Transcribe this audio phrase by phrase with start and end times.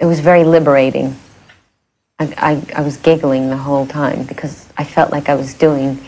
[0.00, 1.14] it was very liberating.
[2.18, 6.00] I, I, I was giggling the whole time because I felt like I was doing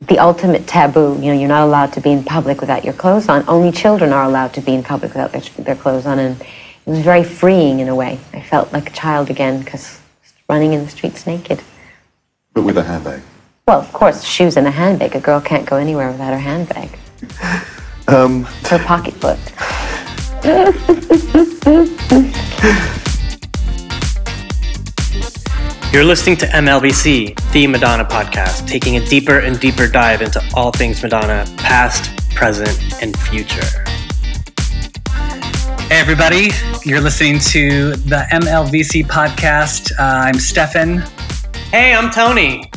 [0.00, 1.14] the ultimate taboo.
[1.14, 3.44] You know, you're not allowed to be in public without your clothes on.
[3.48, 6.18] Only children are allowed to be in public without their, their clothes on.
[6.18, 6.46] And it
[6.90, 8.18] was very freeing in a way.
[8.32, 10.00] I felt like a child again because
[10.48, 11.62] running in the streets naked.
[12.54, 13.22] But with a handbag.
[13.68, 15.14] Well, of course, shoes and a handbag.
[15.14, 16.98] A girl can't go anywhere without her handbag.
[18.08, 19.38] Um, Her pocketbook.
[25.92, 30.70] You're listening to MLBC, the Madonna podcast, taking a deeper and deeper dive into all
[30.70, 33.66] things Madonna, past, present, and future.
[35.88, 36.50] Hey, everybody.
[36.84, 39.90] You're listening to the MLVC podcast.
[39.98, 40.98] Uh, I'm Stefan,
[41.72, 42.70] Hey, I'm Tony.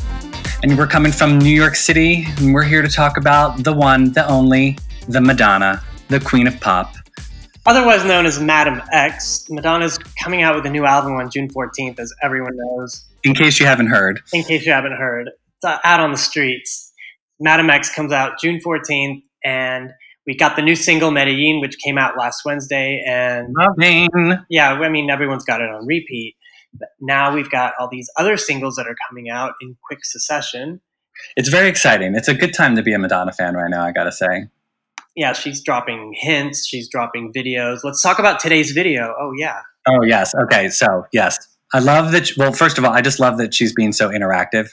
[0.63, 2.25] and we're coming from New York City.
[2.37, 6.59] And we're here to talk about the one, the only, the Madonna, the Queen of
[6.59, 6.95] Pop.
[7.65, 11.99] Otherwise known as Madame X, Madonna's coming out with a new album on June 14th,
[11.99, 13.05] as everyone knows.
[13.23, 16.17] In case you haven't heard, In case you haven't heard, it's uh, out on the
[16.17, 16.93] streets.
[17.39, 19.91] Madame X comes out June 14th, and
[20.27, 23.03] we got the new single Medellin, which came out last Wednesday.
[23.07, 24.37] And loving.
[24.49, 26.35] yeah, I mean, everyone's got it on repeat.
[26.77, 30.81] But now we've got all these other singles that are coming out in quick succession.
[31.35, 32.15] It's very exciting.
[32.15, 34.47] It's a good time to be a Madonna fan right now, I gotta say.
[35.15, 37.79] Yeah, she's dropping hints, she's dropping videos.
[37.83, 39.13] Let's talk about today's video.
[39.19, 39.61] Oh, yeah.
[39.87, 40.33] Oh, yes.
[40.35, 40.69] Okay.
[40.69, 41.37] So, yes.
[41.73, 42.31] I love that.
[42.37, 44.69] Well, first of all, I just love that she's being so interactive.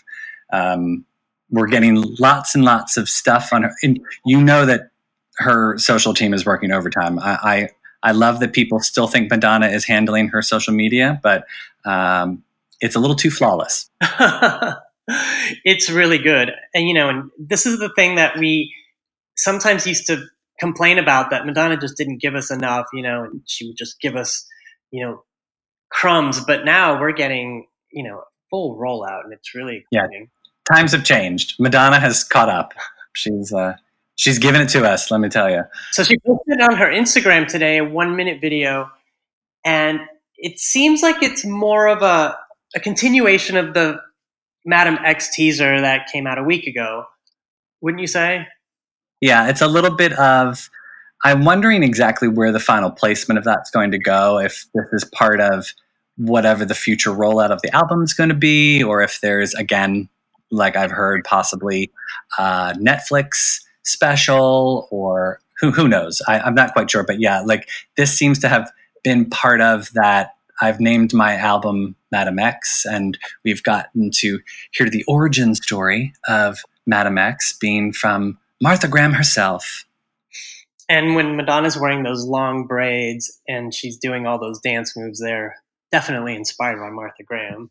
[0.53, 1.05] Um,
[1.51, 3.73] we're getting lots and lots of stuff on her.
[3.83, 4.91] And you know that
[5.37, 7.19] her social team is working overtime.
[7.19, 7.69] I, I,
[8.03, 11.45] I love that people still think Madonna is handling her social media, but
[11.85, 12.43] um,
[12.81, 13.91] it's a little too flawless.
[15.65, 16.53] it's really good.
[16.75, 18.75] And, you know, and this is the thing that we
[19.37, 20.25] sometimes used to
[20.62, 24.00] complain about that Madonna just didn't give us enough, you know, and she would just
[24.00, 24.46] give us,
[24.92, 25.24] you know,
[25.91, 26.41] crumbs.
[26.41, 30.06] But now we're getting, you know, full rollout and it's really Yeah.
[30.72, 31.56] Times have changed.
[31.58, 32.74] Madonna has caught up.
[33.14, 33.74] She's uh,
[34.14, 35.11] she's given it to us.
[35.11, 35.64] Let me tell you.
[35.90, 38.89] So she posted on her Instagram today a one minute video,
[39.64, 39.98] and
[40.36, 42.39] it seems like it's more of a,
[42.77, 44.01] a continuation of the
[44.64, 47.05] Madame X teaser that came out a week ago.
[47.80, 48.46] Wouldn't you say?
[49.22, 50.68] Yeah, it's a little bit of.
[51.24, 54.38] I'm wondering exactly where the final placement of that's going to go.
[54.40, 55.68] If this is part of
[56.16, 60.08] whatever the future rollout of the album is going to be, or if there's again,
[60.50, 61.92] like I've heard, possibly
[62.38, 66.20] Netflix special, or who who knows?
[66.27, 68.70] I, I'm not quite sure, but yeah, like this seems to have
[69.04, 70.34] been part of that.
[70.60, 74.40] I've named my album Madame X, and we've gotten to
[74.72, 79.86] hear the origin story of Madame X being from Martha Graham herself.
[80.89, 85.56] And when Madonna's wearing those long braids and she's doing all those dance moves, they're
[85.90, 87.70] definitely inspired by Martha Graham.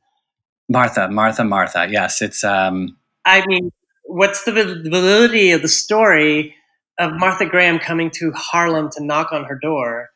[0.67, 1.87] Martha, Martha, Martha.
[1.89, 3.71] Yes, it's um I mean,
[4.03, 6.55] what's the val- validity of the story
[6.99, 10.09] of Martha Graham coming to Harlem to knock on her door?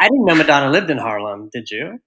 [0.00, 1.50] I didn't know Madonna lived in Harlem.
[1.52, 2.00] Did you?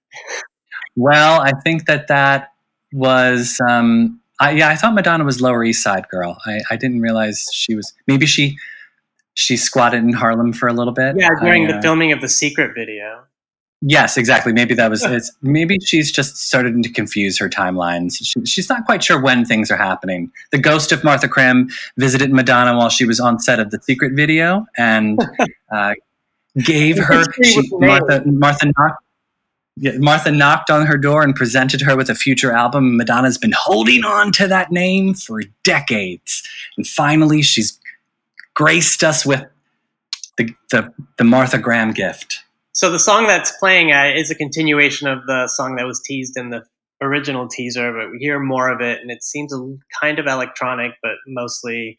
[0.96, 2.48] well, I think that that
[2.92, 6.38] was um I, yeah, I thought Madonna was Lower East Side girl.
[6.46, 8.58] I, I didn't realize she was maybe she
[9.34, 11.16] she squatted in Harlem for a little bit.
[11.18, 13.24] Yeah, during I, the uh, filming of the secret video.
[13.82, 14.52] Yes, exactly.
[14.52, 18.16] Maybe that was it's maybe she's just started to confuse her timelines.
[18.22, 20.32] She, she's not quite sure when things are happening.
[20.50, 24.14] The ghost of Martha Graham visited Madonna while she was on set of the secret
[24.14, 25.20] video and
[25.72, 25.92] uh,
[26.64, 27.68] gave her she.
[27.72, 29.02] Martha Martha knocked
[29.76, 32.96] Martha knocked on her door and presented her with a future album.
[32.96, 36.42] Madonna's been holding on to that name for decades,
[36.76, 37.78] and finally, she's
[38.54, 39.44] graced us with
[40.38, 42.38] the the, the Martha Graham gift.
[42.72, 46.36] So the song that's playing uh, is a continuation of the song that was teased
[46.36, 46.64] in the
[47.00, 49.52] original teaser, but we hear more of it, and it seems
[50.00, 51.98] kind of electronic, but mostly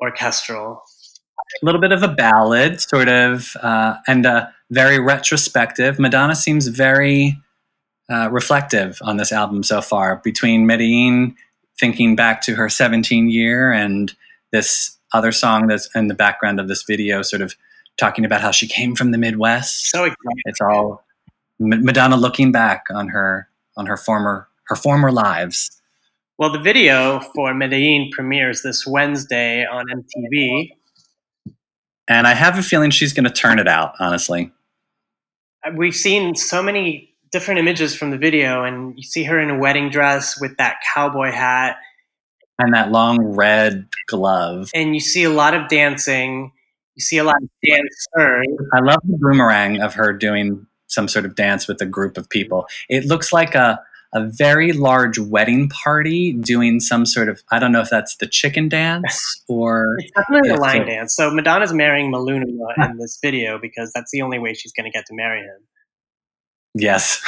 [0.00, 0.82] orchestral.
[1.62, 5.98] A little bit of a ballad, sort of, uh, and uh, very retrospective.
[5.98, 7.38] Madonna seems very
[8.10, 10.20] uh, reflective on this album so far.
[10.24, 11.36] Between Medellin,
[11.78, 14.14] thinking back to her 17 year, and
[14.52, 17.54] this other song that's in the background of this video, sort of
[17.96, 19.90] talking about how she came from the Midwest.
[19.90, 20.42] So exciting.
[20.46, 21.04] It's all
[21.58, 25.80] Madonna looking back on her on her former her former lives.
[26.36, 30.70] Well, the video for Medellin premieres this Wednesday on MTV.
[32.08, 33.94] And I have a feeling she's going to turn it out.
[33.98, 34.52] Honestly,
[35.66, 39.50] Uh, We've seen so many different images from the video, and you see her in
[39.50, 41.76] a wedding dress with that cowboy hat,
[42.58, 44.70] and that long red glove.
[44.74, 46.52] and you see a lot of dancing.
[46.94, 48.06] You see a lot of dancers.
[48.72, 52.28] I love the boomerang of her doing some sort of dance with a group of
[52.28, 52.66] people.
[52.88, 53.80] It looks like a
[54.14, 58.26] a very large wedding party doing some sort of I don't know if that's the
[58.26, 61.14] chicken dance or It's definitely line so- dance.
[61.16, 62.44] So Madonna's marrying Maluma
[62.90, 65.58] in this video because that's the only way she's going to get to marry him.
[66.74, 67.20] yes.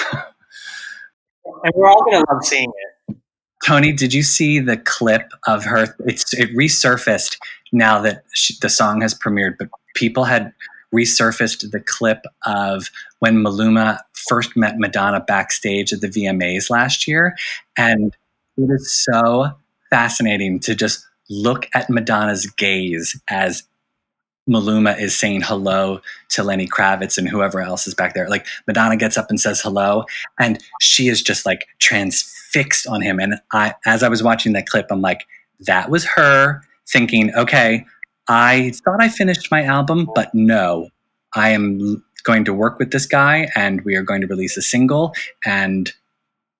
[1.64, 2.70] And we're all going to love seeing
[3.08, 3.16] it.
[3.64, 5.96] Tony, did you see the clip of her?
[6.06, 7.36] It's it resurfaced
[7.72, 10.52] now that she, the song has premiered, but people had
[10.94, 13.98] resurfaced the clip of when Maluma
[14.28, 17.36] first met Madonna backstage at the VMAs last year,
[17.76, 18.16] and
[18.56, 19.52] it is so
[19.90, 23.64] fascinating to just look at Madonna's gaze as
[24.48, 28.28] Maluma is saying hello to Lenny Kravitz and whoever else is back there.
[28.28, 30.04] Like Madonna gets up and says hello,
[30.38, 33.18] and she is just like transfixed on him.
[33.18, 35.26] And I, as I was watching that clip, I'm like,
[35.60, 37.84] that was her thinking, okay,
[38.28, 40.88] I thought I finished my album, but no,
[41.34, 44.62] I am going to work with this guy, and we are going to release a
[44.62, 45.14] single,
[45.44, 45.92] and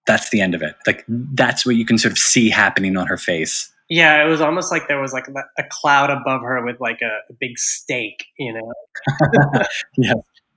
[0.07, 0.77] that's the end of it.
[0.87, 3.73] Like that's what you can sort of see happening on her face.
[3.89, 7.01] Yeah, it was almost like there was like a, a cloud above her with like
[7.03, 9.63] a, a big stake, you know,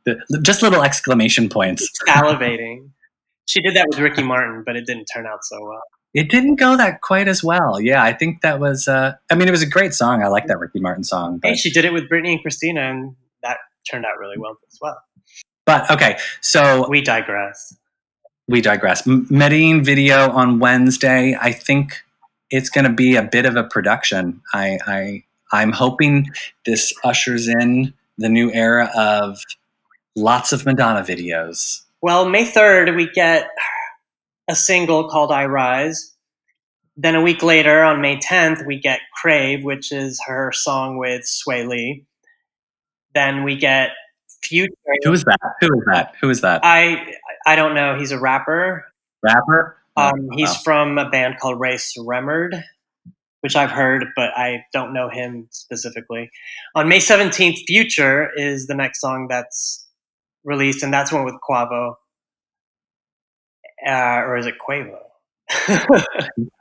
[0.05, 1.87] The- just little exclamation points.
[2.07, 2.89] salivating.
[3.47, 5.81] She did that with Ricky Martin, but it didn't turn out so well.
[6.13, 7.79] It didn't go that quite as well.
[7.79, 8.87] Yeah, I think that was.
[8.87, 10.23] Uh, I mean, it was a great song.
[10.23, 11.39] I like that Ricky Martin song.
[11.43, 13.57] Hey, she did it with Britney and Christina, and that
[13.89, 14.97] turned out really well as well.
[15.65, 17.75] but okay, so We digress.
[18.47, 19.07] we digress.
[19.07, 21.37] M- Medellin video on Wednesday.
[21.39, 22.01] I think
[22.49, 24.41] it's going to be a bit of a production.
[24.53, 26.31] I, I I'm hoping
[26.65, 29.39] this ushers in the new era of
[30.15, 31.83] lots of Madonna videos.
[32.01, 33.49] Well, May 3rd, we get
[34.49, 36.15] a single called I Rise.
[36.97, 41.21] Then a week later, on May 10th, we get Crave, which is her song with
[41.21, 42.05] Swae Lee.
[43.15, 43.91] Then we get
[44.43, 44.73] Future.
[45.03, 45.39] Who is that?
[45.61, 46.13] Who is that?
[46.21, 46.61] Who is that?
[46.63, 47.13] I
[47.45, 47.97] I don't know.
[47.97, 48.85] He's a rapper.
[49.23, 49.77] Rapper?
[49.97, 50.55] Um, Oh, he's wow.
[50.63, 52.63] from a band called Rae Sremmurd,
[53.41, 56.31] which I've heard, but I don't know him specifically.
[56.75, 59.85] On May 17th, Future is the next song that's
[60.45, 61.95] released, and that's one with Quavo.
[63.87, 64.99] Uh, or is it Quavo?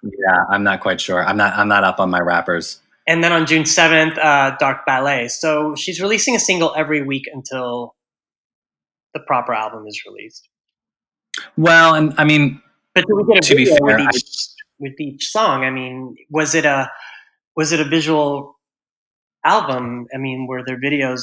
[0.03, 1.23] Yeah, I'm not quite sure.
[1.25, 1.55] I'm not.
[1.55, 2.81] I'm not up on my rappers.
[3.07, 5.29] and then on June 7th, uh, Dark Ballet.
[5.29, 7.95] So she's releasing a single every week until
[9.15, 10.49] the proper album is released.
[11.57, 12.61] Well, and I mean,
[12.95, 14.49] But do we get a To be fair, with, I- each,
[14.79, 15.65] with each song?
[15.65, 16.91] I mean, was it a
[17.57, 18.59] was it a visual
[19.45, 20.07] album?
[20.15, 21.21] I mean, were there videos,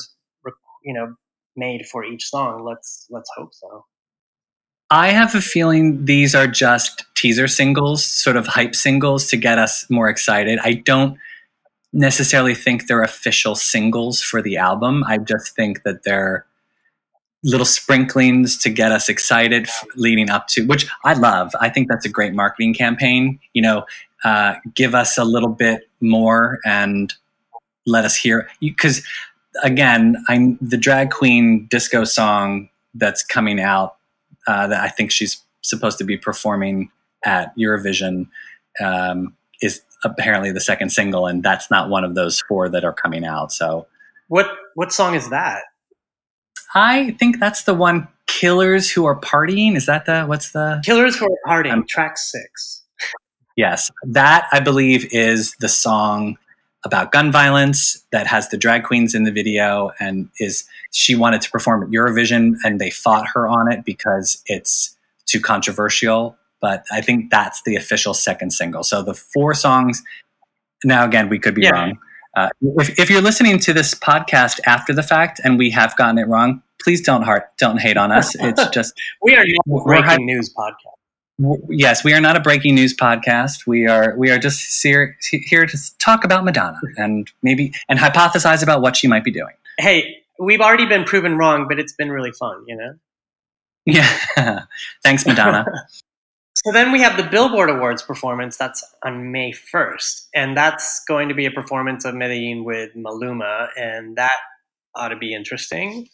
[0.83, 1.15] you know,
[1.55, 2.63] made for each song?
[2.63, 3.85] Let's let's hope so.
[4.91, 9.57] I have a feeling these are just teaser singles, sort of hype singles to get
[9.57, 10.59] us more excited.
[10.63, 11.17] I don't
[11.91, 15.03] necessarily think they're official singles for the album.
[15.05, 16.45] I just think that they're
[17.43, 21.55] little sprinklings to get us excited leading up to, which I love.
[21.59, 23.39] I think that's a great marketing campaign.
[23.53, 23.85] You know,
[24.23, 27.13] uh, give us a little bit more and
[27.85, 29.03] let us hear because
[29.63, 33.95] again, I'm the drag queen disco song that's coming out
[34.47, 36.91] uh, that I think she's supposed to be performing
[37.23, 38.27] at Eurovision
[38.83, 42.93] um, is apparently the second single, and that's not one of those four that are
[42.93, 43.51] coming out.
[43.51, 43.87] So
[44.27, 45.63] What what song is that?
[46.73, 48.07] I think that's the one.
[48.27, 49.75] Killers who are partying.
[49.77, 52.83] Is that the what's the Killers for a Party, Um, track six.
[53.55, 56.37] Yes, that I believe is the song
[56.85, 61.41] about gun violence that has the drag queens in the video and is she wanted
[61.41, 66.37] to perform at Eurovision and they fought her on it because it's too controversial.
[66.61, 68.83] But I think that's the official second single.
[68.83, 70.01] So the four songs.
[70.83, 71.71] Now again, we could be Yeah.
[71.71, 71.97] wrong.
[72.37, 76.17] Uh, if, if you're listening to this podcast after the fact and we have gotten
[76.17, 78.35] it wrong, please don't heart don't hate on us.
[78.35, 80.94] It's just We are not a breaking news podcast.
[81.41, 83.67] W- yes, we are not a breaking news podcast.
[83.67, 88.63] We are we are just here, here to talk about Madonna and maybe and hypothesize
[88.63, 89.53] about what she might be doing.
[89.77, 92.93] Hey, we've already been proven wrong, but it's been really fun, you know.
[93.85, 94.63] Yeah,
[95.03, 95.65] thanks, Madonna.
[96.65, 98.57] So then we have the Billboard Awards performance.
[98.57, 100.29] That's on May 1st.
[100.33, 103.67] And that's going to be a performance of Medellin with Maluma.
[103.77, 104.37] And that
[104.95, 106.07] ought to be interesting.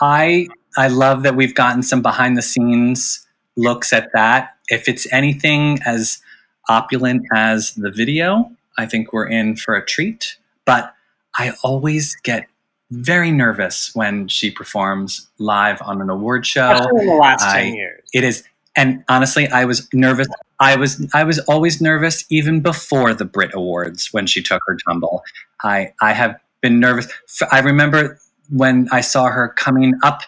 [0.00, 4.56] I I love that we've gotten some behind the scenes looks at that.
[4.68, 6.20] If it's anything as
[6.68, 10.36] opulent as the video, I think we're in for a treat.
[10.64, 10.94] But
[11.38, 12.48] I always get
[12.90, 16.72] very nervous when she performs live on an award show.
[16.72, 18.02] Especially in the last I- 10 years.
[18.12, 18.44] it is
[18.76, 20.26] and honestly i was nervous
[20.60, 24.76] I was I was always nervous even before the Brit Awards when she took her
[24.86, 25.22] tumble.
[25.62, 27.08] I I have been nervous.
[27.50, 28.18] I remember
[28.50, 30.22] when I saw her coming up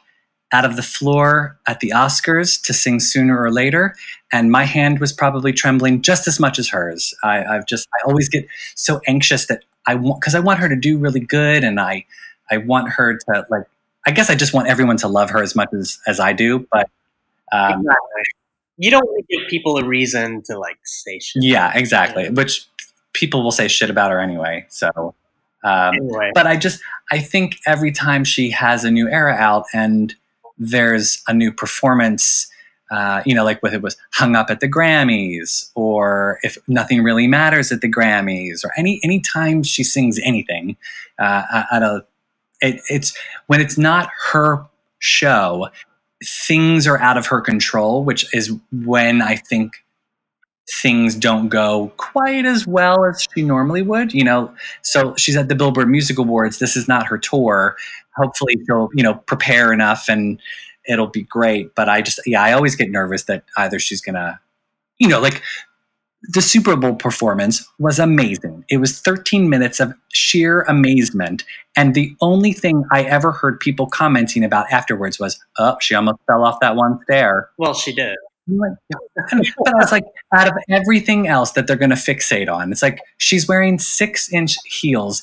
[0.52, 3.94] out of the floor at the Oscars to sing sooner or later,
[4.32, 7.14] and my hand was probably trembling just as much as hers.
[7.22, 10.68] I, I've just I always get so anxious that I want because I want her
[10.68, 12.06] to do really good, and I
[12.50, 13.64] I want her to like.
[14.08, 16.66] I guess I just want everyone to love her as much as as I do,
[16.70, 16.88] but.
[17.52, 18.22] Um, exactly.
[18.78, 21.44] You don't want to give people a reason to like say shit.
[21.44, 22.28] yeah, exactly.
[22.28, 22.66] Which
[23.14, 24.66] people will say shit about her anyway.
[24.68, 25.14] So,
[25.64, 29.64] um, Anyway, but I just I think every time she has a new era out
[29.72, 30.14] and
[30.58, 32.48] there's a new performance,
[32.90, 37.02] uh, you know, like whether it was hung up at the Grammys, or if nothing
[37.02, 40.76] really matters at the Grammys, or any any time she sings anything
[41.18, 42.04] uh, at a,
[42.60, 44.66] it, it's when it's not her
[44.98, 45.68] show,
[46.24, 49.84] things are out of her control, which is when I think
[50.68, 54.52] things don't go quite as well as she normally would you know?
[54.82, 56.58] So she's at the billboard music awards.
[56.58, 57.76] This is not her tour.
[58.16, 60.40] Hopefully she'll you know prepare enough and
[60.88, 61.74] it'll be great.
[61.74, 64.40] But i just yeah i always get nervous that either she's gonna
[64.98, 65.42] you know like
[66.28, 68.64] the super bowl performance was amazing.
[68.68, 71.44] It was 13 minutes of sheer amazement.
[71.76, 76.18] And the only thing i ever heard people commenting about afterwards was oh she almost
[76.26, 77.50] fell off that one stair.
[77.58, 78.16] Well, she did.
[78.48, 82.70] Like, but I was like, out of everything else that they're going to fixate on,
[82.70, 85.22] it's like she's wearing six inch heels,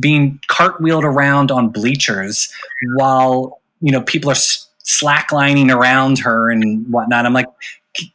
[0.00, 2.52] being cartwheeled around on bleachers
[2.96, 4.36] while you know people are
[4.84, 7.26] slacklining around her and whatnot.
[7.26, 7.46] I'm like,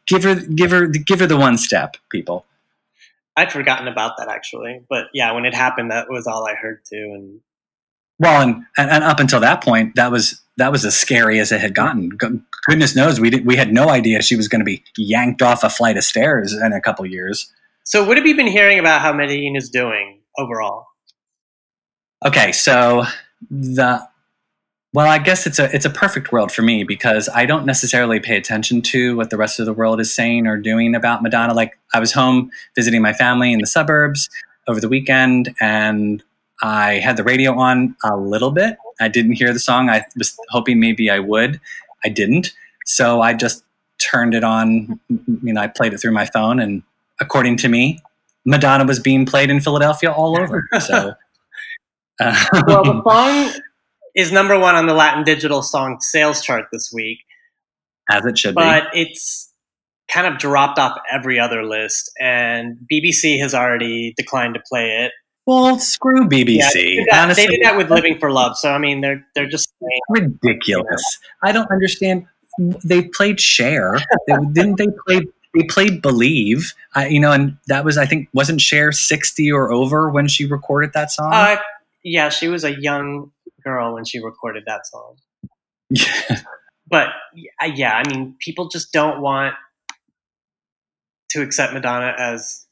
[0.06, 2.44] give her, give her, give her the one step, people.
[3.36, 6.82] I'd forgotten about that actually, but yeah, when it happened, that was all I heard
[6.84, 7.12] too.
[7.14, 7.40] And
[8.18, 11.52] Well, and, and and up until that point, that was that was as scary as
[11.52, 12.10] it had gotten.
[12.10, 15.64] Goodness knows, we did, we had no idea she was going to be yanked off
[15.64, 17.52] a flight of stairs in a couple years.
[17.84, 20.86] so, what have you been hearing about how Medellin is doing overall?
[22.24, 23.04] Okay, so
[23.50, 24.06] the
[24.92, 28.18] well, I guess it's a it's a perfect world for me because I don't necessarily
[28.18, 31.54] pay attention to what the rest of the world is saying or doing about Madonna.
[31.54, 34.28] Like I was home visiting my family in the suburbs
[34.66, 36.22] over the weekend and
[36.62, 38.76] I had the radio on a little bit.
[39.00, 39.88] I didn't hear the song.
[39.88, 41.60] I was hoping maybe I would.
[42.04, 42.52] I didn't.
[42.86, 43.64] So I just
[43.98, 46.82] turned it on, you know, I played it through my phone and
[47.20, 48.00] according to me,
[48.44, 50.66] Madonna was being played in Philadelphia all over.
[50.80, 51.12] So
[52.20, 53.62] uh, Well, the song
[54.16, 57.18] is number one on the Latin digital song sales chart this week,
[58.10, 58.62] as it should be.
[58.62, 59.52] but it's
[60.08, 65.12] kind of dropped off every other list, and BBC has already declined to play it.
[65.46, 66.58] Well, screw BBC.
[66.58, 69.00] Yeah, they, did that, Honestly, they did that with Living for Love, so I mean,
[69.00, 71.02] they're they're just saying, ridiculous.
[71.42, 72.26] I don't understand.
[72.84, 73.98] They played Cher.
[74.52, 75.26] Didn't they play?
[75.54, 76.74] They played Believe.
[76.94, 80.44] I, you know, and that was I think wasn't Cher sixty or over when she
[80.44, 81.30] recorded that song.
[81.32, 81.56] uh,
[82.04, 83.32] yeah, she was a young
[83.64, 85.16] girl when she recorded that song.
[86.90, 87.10] But
[87.64, 89.54] yeah, I mean, people just don't want
[91.30, 92.66] to accept Madonna as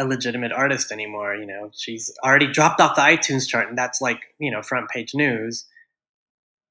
[0.00, 1.34] a legitimate artist anymore.
[1.36, 4.88] You know, she's already dropped off the iTunes chart, and that's like you know front
[4.90, 5.66] page news.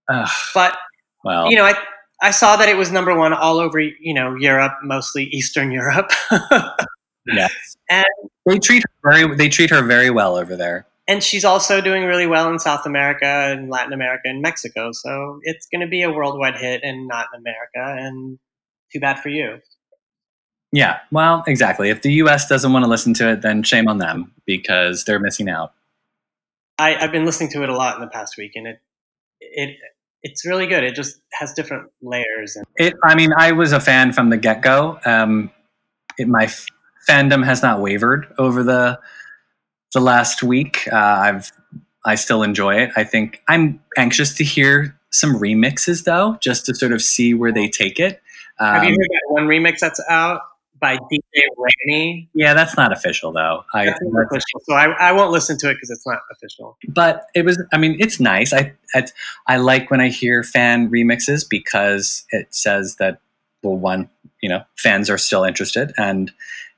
[0.10, 0.78] Ugh, But
[1.24, 1.76] well, you know, I
[2.22, 6.12] I saw that it was number one all over you know Europe, mostly Eastern Europe,
[7.28, 7.52] yes.
[7.90, 8.06] and
[8.46, 9.36] They treat her very.
[9.36, 10.88] They treat her very well over there.
[11.08, 14.92] and she's also doing really well in South America and Latin America and Mexico.
[14.92, 18.04] So it's going to be a worldwide hit and not in America.
[18.04, 18.40] And
[18.92, 19.60] too bad for you.
[20.72, 21.00] Yeah.
[21.12, 21.90] Well, exactly.
[21.90, 22.48] If the U.S.
[22.48, 25.74] doesn't want to listen to it, then shame on them because they're missing out.
[26.78, 28.82] I, I've been listening to it a lot in the past week, and it
[29.42, 29.78] it
[30.22, 30.84] it's really good.
[30.84, 32.56] It just has different layers.
[32.56, 32.94] And It.
[33.04, 35.00] I mean, I was a fan from the get go.
[35.06, 35.52] Um,
[36.18, 36.68] it, my f-
[37.08, 39.00] fandom has not wavered over the
[39.94, 40.88] the last week.
[40.92, 41.52] Uh, I've
[42.06, 42.92] I still enjoy it.
[42.96, 47.52] I think I'm anxious to hear some remixes though, just to sort of see where
[47.52, 48.22] they take it.
[48.60, 50.42] Um, have you heard that one remix that's out
[50.80, 51.22] by DJ
[51.58, 52.30] Rainey?
[52.34, 53.64] yeah, that's not official though.
[53.74, 56.78] I, That's not official, so I, I won't listen to it because it's not official.
[56.88, 57.62] but it was.
[57.74, 58.54] I mean, it's nice.
[58.54, 59.06] I, I
[59.48, 63.22] I like when I hear fan remixes because it says that
[63.64, 64.10] well, one,
[64.42, 66.32] you know, fans are still interested, and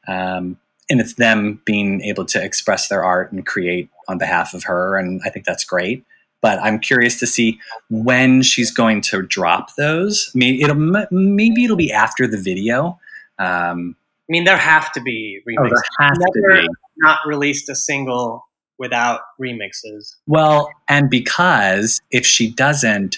[0.08, 0.58] um,
[0.90, 4.98] and it's them being able to express their art and create on behalf of her,
[4.98, 6.04] and I think that's great.
[6.42, 10.32] But I'm curious to see when she's going to drop those.
[10.34, 13.00] Maybe it'll maybe it'll be after the video.
[13.42, 15.70] Um, I mean, there have to be oh, remixes.
[15.70, 16.68] there has to Never- be.
[16.98, 18.46] Not released a single
[18.78, 20.16] without remixes.
[20.28, 23.18] Well, and because if she doesn't,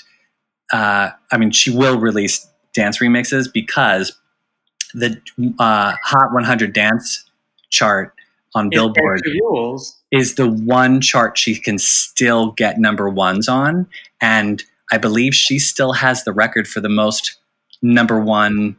[0.72, 4.18] uh, I mean, she will release dance remixes because
[4.94, 5.20] the
[5.60, 7.30] uh, Hot 100 dance
[7.70, 8.13] chart
[8.56, 9.98] on Billboard rules.
[10.12, 13.88] is the one chart she can still get number ones on.
[14.22, 17.38] And I believe she still has the record for the most
[17.82, 18.77] number one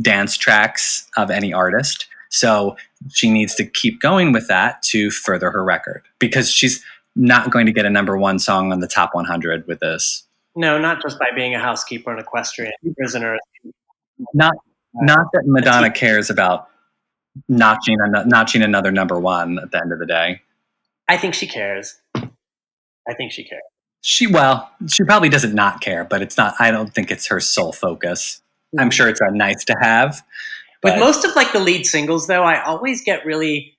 [0.00, 2.06] dance tracks of any artist.
[2.30, 2.76] So
[3.08, 6.84] she needs to keep going with that to further her record because she's
[7.16, 10.24] not going to get a number one song on the top 100 with this.
[10.56, 13.38] No, not just by being a housekeeper and equestrian prisoner.
[14.34, 14.54] Not
[14.94, 16.68] not that Madonna cares about
[17.48, 20.42] notching notching another number one at the end of the day.
[21.08, 21.96] I think she cares.
[22.14, 23.62] I think she cares.
[24.02, 26.54] She well, she probably doesn't not care, but it's not.
[26.58, 28.42] I don't think it's her sole focus.
[28.78, 30.22] I'm sure it's a nice to have.
[30.82, 33.76] With but- most of like the lead singles, though, I always get really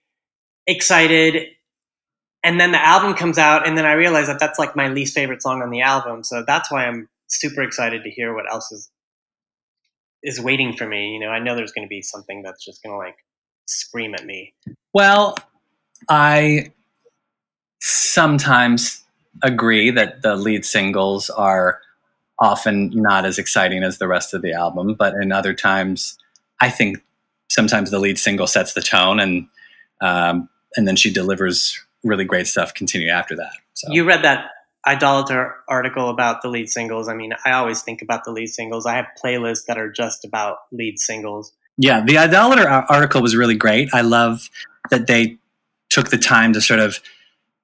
[0.67, 1.47] excited,
[2.43, 5.13] and then the album comes out, and then I realize that that's like my least
[5.13, 6.23] favorite song on the album.
[6.23, 8.89] So that's why I'm super excited to hear what else is
[10.23, 11.13] is waiting for me.
[11.13, 13.15] You know, I know there's going to be something that's just going to like
[13.65, 14.53] scream at me.
[14.93, 15.35] Well,
[16.09, 16.73] I
[17.79, 19.03] sometimes
[19.43, 21.81] agree that the lead singles are
[22.41, 26.17] often not as exciting as the rest of the album, but in other times,
[26.59, 26.97] I think
[27.49, 29.47] sometimes the lead single sets the tone, and
[30.01, 32.73] um, and then she delivers really great stuff.
[32.73, 33.53] Continue after that.
[33.73, 34.49] So You read that
[34.85, 37.07] idolator article about the lead singles.
[37.07, 38.85] I mean, I always think about the lead singles.
[38.85, 41.53] I have playlists that are just about lead singles.
[41.77, 43.89] Yeah, the Idolator article was really great.
[43.93, 44.49] I love
[44.89, 45.37] that they
[45.89, 46.99] took the time to sort of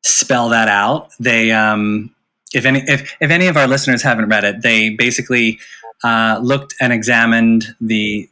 [0.03, 1.11] spell that out.
[1.19, 2.13] They, um,
[2.53, 5.59] if any, if if any of our listeners haven't read it, they basically
[6.03, 8.29] uh, looked and examined the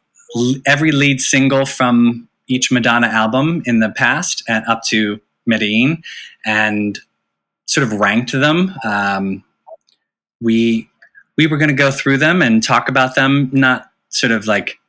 [0.65, 6.03] every lead single from each Madonna album in the past and up to Medellin,
[6.45, 6.99] and
[7.65, 8.73] sort of ranked them.
[8.83, 9.43] Um,
[10.41, 10.89] we
[11.37, 14.79] we were going to go through them and talk about them, not sort of like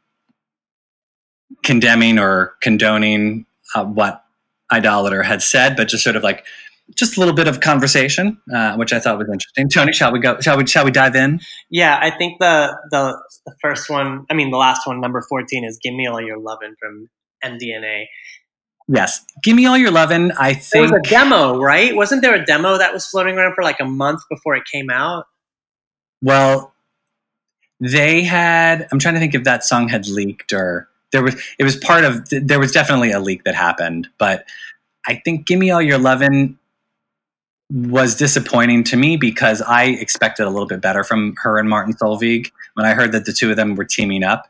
[1.62, 4.24] condemning or condoning uh, what
[4.70, 6.44] idolator had said, but just sort of like
[6.94, 9.68] just a little bit of conversation, uh, which I thought was interesting.
[9.68, 10.38] Tony, shall we go?
[10.40, 10.66] Shall we?
[10.66, 11.40] Shall we dive in?
[11.70, 15.64] Yeah, I think the the, the first one, I mean, the last one, number fourteen,
[15.64, 17.08] is "Give Me All Your Lovin' from
[17.44, 18.04] MDNA.
[18.88, 20.30] Yes, give me all your lovin'.
[20.38, 21.96] I think There was a demo, right?
[21.96, 24.90] Wasn't there a demo that was floating around for like a month before it came
[24.90, 25.24] out?
[26.22, 26.72] Well,
[27.80, 28.86] they had.
[28.92, 31.34] I'm trying to think if that song had leaked or there was.
[31.58, 32.28] It was part of.
[32.30, 34.46] There was definitely a leak that happened, but
[35.06, 36.56] I think "Give Me All Your Lovin'"
[37.70, 41.94] was disappointing to me because I expected a little bit better from her and Martin
[41.94, 42.50] Solveig.
[42.74, 44.48] When I heard that the two of them were teaming up,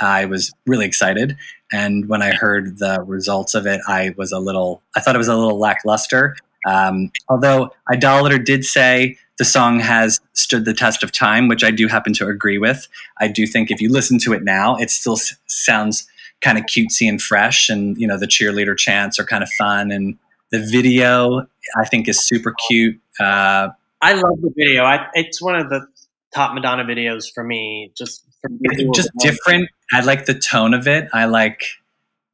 [0.00, 1.36] I was really excited.
[1.72, 4.82] And when I heard the results of it, I was a little.
[4.96, 6.36] I thought it was a little lackluster.
[6.66, 11.70] Um, although Idolator did say the song has stood the test of time, which I
[11.70, 12.88] do happen to agree with.
[13.18, 16.06] I do think if you listen to it now, it still s- sounds
[16.40, 19.90] kind of cutesy and fresh, and you know the cheerleader chants are kind of fun,
[19.90, 20.18] and
[20.50, 23.00] the video I think is super cute.
[23.20, 23.68] Uh,
[24.00, 24.84] I love the video.
[24.84, 25.86] I, it's one of the
[26.34, 27.92] top Madonna videos for me.
[27.96, 29.68] Just for it's just different.
[29.92, 31.08] I like the tone of it.
[31.12, 31.64] I like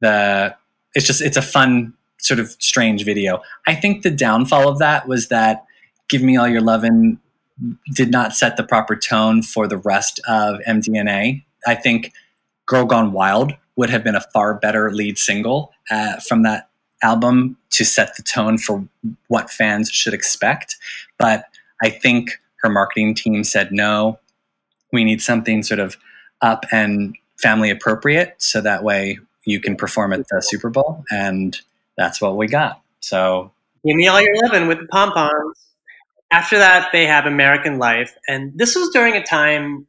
[0.01, 0.55] the.
[0.93, 3.41] It's just it's a fun sort of strange video.
[3.67, 5.65] I think the downfall of that was that
[6.09, 7.19] "Give Me All Your Lovin'"
[7.93, 11.43] did not set the proper tone for the rest of MDNA.
[11.67, 12.13] I think
[12.65, 16.69] "Girl Gone Wild" would have been a far better lead single uh, from that
[17.05, 18.85] album to set the tone for
[19.27, 20.77] what fans should expect.
[21.19, 21.45] But
[21.83, 24.19] I think her marketing team said no.
[24.91, 25.97] We need something sort of
[26.41, 31.59] up and family appropriate so that way you can perform at the Super Bowl and
[31.97, 32.81] that's what we got.
[33.01, 33.51] So
[33.85, 35.59] Give me all your lovin' with the pom poms.
[36.31, 39.85] After that, they have American Life, and this was during a time,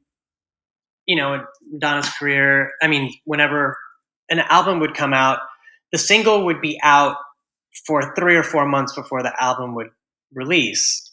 [1.07, 1.40] you know, in
[1.72, 2.72] Madonna's career.
[2.83, 3.79] I mean, whenever
[4.29, 5.38] an album would come out,
[5.96, 7.16] the single would be out
[7.87, 9.88] for three or four months before the album would
[10.35, 11.11] release.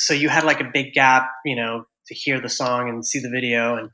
[0.00, 3.18] So you had like a big gap, you know, to hear the song and see
[3.18, 3.76] the video.
[3.76, 3.90] And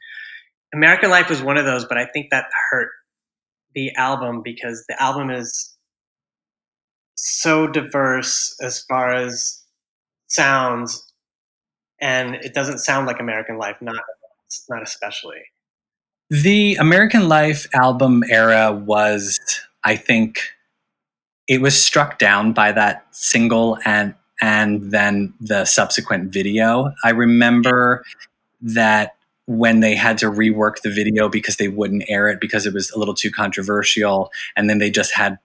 [0.72, 2.90] American Life was one of those, but I think that hurt
[3.74, 5.76] the album because the album is
[7.16, 9.64] so diverse as far as
[10.28, 11.04] sounds,
[12.00, 14.04] and it doesn't sound like American Life, not
[14.68, 15.42] not especially.
[16.30, 19.40] the American Life album era was,
[19.84, 20.40] I think,
[21.48, 26.92] it was struck down by that single and and then the subsequent video.
[27.02, 28.04] I remember
[28.60, 32.74] that when they had to rework the video because they wouldn't air it because it
[32.74, 35.38] was a little too controversial, and then they just had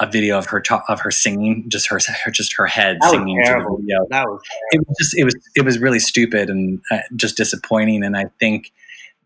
[0.00, 3.10] a video of her ta- of her singing, just her, her just her head That
[3.10, 4.06] singing to the video.
[4.08, 4.40] That was
[4.72, 8.26] it was just it was it was really stupid and uh, just disappointing and i
[8.40, 8.72] think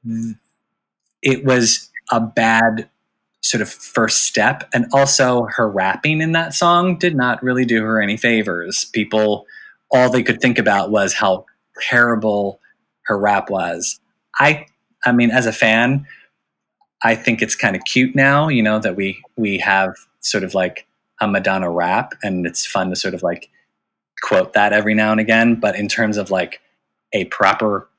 [0.04, 0.34] th-
[1.22, 2.88] it was a bad
[3.44, 4.66] sort of first step.
[4.72, 8.86] And also, her rapping in that song did not really do her any favors.
[8.86, 9.46] People,
[9.90, 11.44] all they could think about was how
[11.78, 12.58] terrible
[13.02, 14.00] her rap was.
[14.40, 14.64] I,
[15.04, 16.06] I mean, as a fan,
[17.02, 20.54] I think it's kind of cute now, you know, that we we have sort of
[20.54, 20.86] like
[21.20, 23.50] a Madonna rap, and it's fun to sort of like
[24.22, 25.56] quote that every now and again.
[25.56, 26.62] But in terms of like
[27.12, 27.90] a proper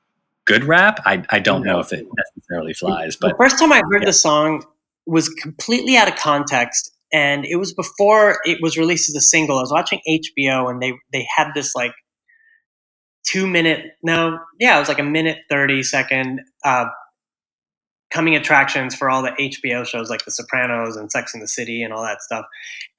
[0.44, 3.14] good rap, I, I don't know if it necessarily flies.
[3.14, 4.64] But the first time I heard the song
[5.06, 9.58] was completely out of context, and it was before it was released as a single.
[9.58, 11.92] I was watching HBO, and they they had this like
[13.26, 16.84] two minute no yeah it was like a minute 30 second uh,
[18.10, 21.82] coming attractions for all the HBO shows like The Sopranos and Sex in the City
[21.82, 22.44] and all that stuff.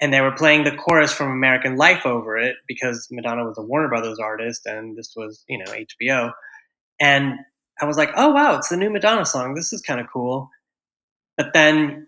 [0.01, 3.63] And they were playing the chorus from American Life over it because Madonna was a
[3.63, 6.31] Warner Brothers artist and this was, you know, HBO.
[6.99, 7.35] And
[7.81, 9.53] I was like, oh, wow, it's the new Madonna song.
[9.53, 10.49] This is kind of cool.
[11.37, 12.07] But then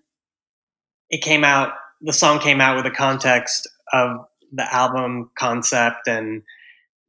[1.09, 6.41] it came out, the song came out with a context of the album concept and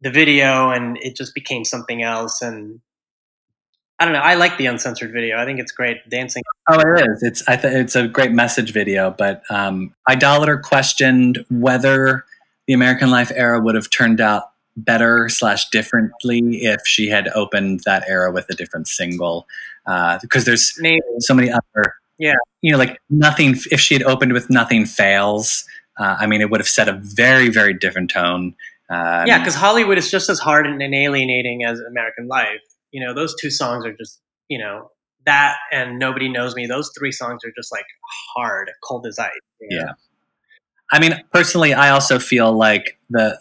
[0.02, 2.42] the video, and it just became something else.
[2.42, 2.80] And
[3.98, 4.20] I don't know.
[4.20, 5.38] I like the uncensored video.
[5.38, 6.42] I think it's great dancing.
[6.68, 7.22] Oh, it is.
[7.22, 9.10] It's I th- it's a great message video.
[9.10, 12.24] But um, Idolator questioned whether
[12.66, 14.44] the American Life era would have turned out
[14.76, 19.46] better slash differently if she had opened that era with a different single.
[19.86, 21.00] Uh, because there's Maybe.
[21.18, 21.94] so many other.
[22.20, 22.34] Yeah.
[22.62, 23.56] You know, like nothing.
[23.72, 25.64] If she had opened with nothing fails,
[25.98, 28.54] uh, I mean, it would have set a very very different tone.
[28.90, 32.60] Um, yeah, because Hollywood is just as hard and alienating as American Life
[32.92, 34.90] you know those two songs are just you know
[35.26, 37.84] that and nobody knows me those three songs are just like
[38.34, 39.30] hard cold as ice
[39.60, 39.84] you know?
[39.84, 39.92] yeah
[40.92, 43.38] i mean personally i also feel like the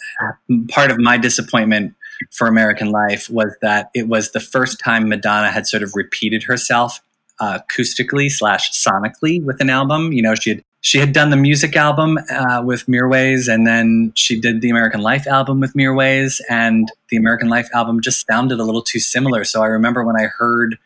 [0.70, 1.94] part of my disappointment
[2.32, 6.44] for american life was that it was the first time madonna had sort of repeated
[6.44, 7.00] herself
[7.40, 11.38] uh, acoustically slash sonically with an album you know she had she had done the
[11.38, 16.40] music album uh, with Mirwais, and then she did the American Life album with Mirwais,
[16.50, 19.44] and the American Life album just sounded a little too similar.
[19.44, 20.78] So I remember when I heard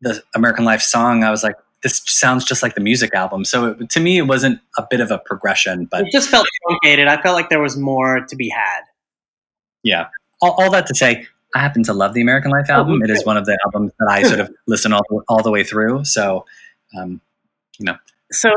[0.00, 3.76] the American Life song, I was like, "This sounds just like the music album." So
[3.78, 7.06] it, to me, it wasn't a bit of a progression, but it just felt truncated.
[7.06, 8.80] I felt like there was more to be had.
[9.82, 10.08] Yeah,
[10.40, 13.00] all, all that to say, I happen to love the American Life album.
[13.00, 15.50] Oh, it is one of the albums that I sort of listen all, all the
[15.50, 16.04] way through.
[16.04, 16.44] So,
[16.96, 17.20] um,
[17.78, 17.96] you know.
[18.30, 18.52] So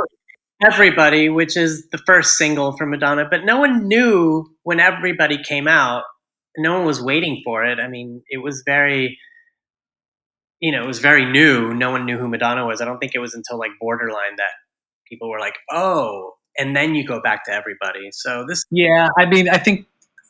[0.64, 5.68] Everybody, which is the first single from Madonna, but no one knew when Everybody came
[5.68, 6.04] out.
[6.58, 7.80] No one was waiting for it.
[7.80, 9.18] I mean, it was very,
[10.60, 11.74] you know, it was very new.
[11.74, 12.80] No one knew who Madonna was.
[12.80, 14.52] I don't think it was until like Borderline that
[15.10, 18.12] people were like, oh, and then you go back to Everybody.
[18.12, 19.88] So this, yeah, I mean, I think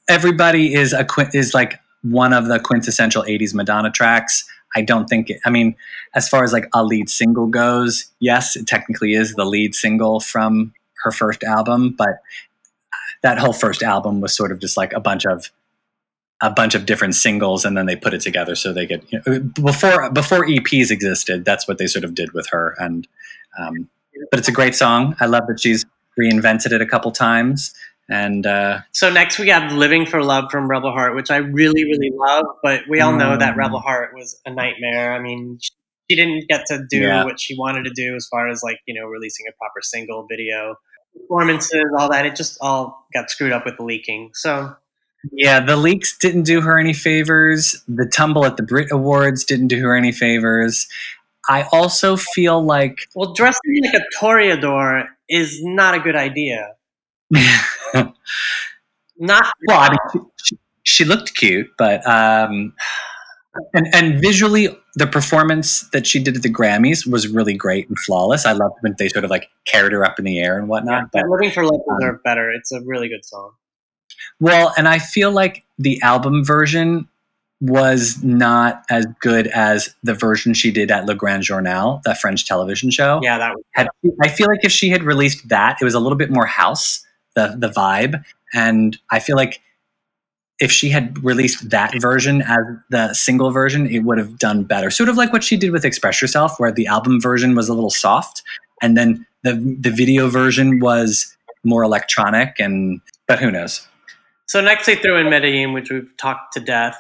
[0.10, 4.46] Everybody is a is like one of the quintessential 80s Madonna tracks.
[4.76, 5.76] I don't think it, I mean,
[6.14, 10.20] as far as like a lead single goes, yes, it technically is the lead single
[10.20, 12.22] from her first album, but
[13.22, 15.50] that whole first album was sort of just like a bunch of
[16.42, 19.22] a bunch of different singles and then they put it together so they could you
[19.26, 23.08] know, before before EPs existed that's what they sort of did with her and
[23.58, 23.90] um,
[24.30, 25.86] but it's a great song I love that she's
[26.20, 27.74] reinvented it a couple times
[28.10, 31.84] and uh, so next we have Living for Love from Rebel Heart, which I really,
[31.86, 32.46] really love.
[32.62, 33.84] But we all know that Rebel mm.
[33.84, 35.14] Heart was a nightmare.
[35.14, 37.24] I mean, she didn't get to do yeah.
[37.24, 40.28] what she wanted to do as far as like, you know, releasing a proper single
[40.30, 40.76] video,
[41.16, 42.26] performances, all that.
[42.26, 44.32] It just all got screwed up with the leaking.
[44.34, 44.76] So.
[45.32, 47.82] Yeah, the leaks didn't do her any favors.
[47.88, 50.86] The tumble at the Brit Awards didn't do her any favors.
[51.48, 52.98] I also feel like.
[53.16, 56.74] Well, dressing like a Toreador is not a good idea.
[57.94, 58.14] Not
[59.68, 59.80] well.
[59.80, 62.74] I mean, she, she looked cute, but um,
[63.74, 67.98] and and visually, the performance that she did at the Grammys was really great and
[68.00, 68.46] flawless.
[68.46, 71.10] I loved when they sort of like carried her up in the air and whatnot.
[71.14, 72.52] Yeah, but looking for Love" um, are better.
[72.52, 73.52] It's a really good song.
[74.40, 77.08] Well, and I feel like the album version
[77.62, 82.46] was not as good as the version she did at Le Grand Journal, that French
[82.46, 83.22] television show.
[83.24, 83.64] Yeah, that was.
[83.74, 83.88] Had,
[84.22, 87.06] I feel like if she had released that, it was a little bit more house
[87.36, 88.24] the the vibe.
[88.54, 89.62] And I feel like
[90.60, 94.92] if she had released that version as the single version, it would have done better.
[94.92, 97.74] Sort of like what she did with Express Yourself, where the album version was a
[97.74, 98.44] little soft,
[98.82, 102.60] and then the the video version was more electronic.
[102.60, 103.88] And but who knows?
[104.46, 106.98] So next they threw in Medellin, which we've talked to death.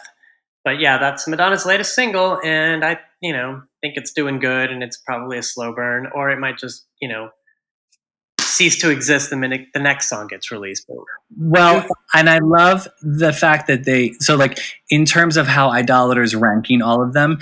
[0.65, 4.81] But yeah, that's Madonna's latest single, and I, you know, think it's doing good, and
[4.81, 7.29] it's probably a slow burn, or it might just, you know,
[8.55, 10.89] cease to exist the minute the next song gets released.
[11.37, 16.35] Well, and I love the fact that they so like in terms of how idolators
[16.35, 17.39] ranking all of them,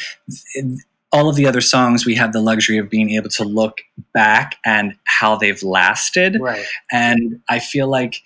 [1.12, 3.82] all of the other songs, we have the luxury of being able to look
[4.14, 6.38] back and how they've lasted.
[6.40, 6.66] Right.
[6.92, 8.22] And I feel like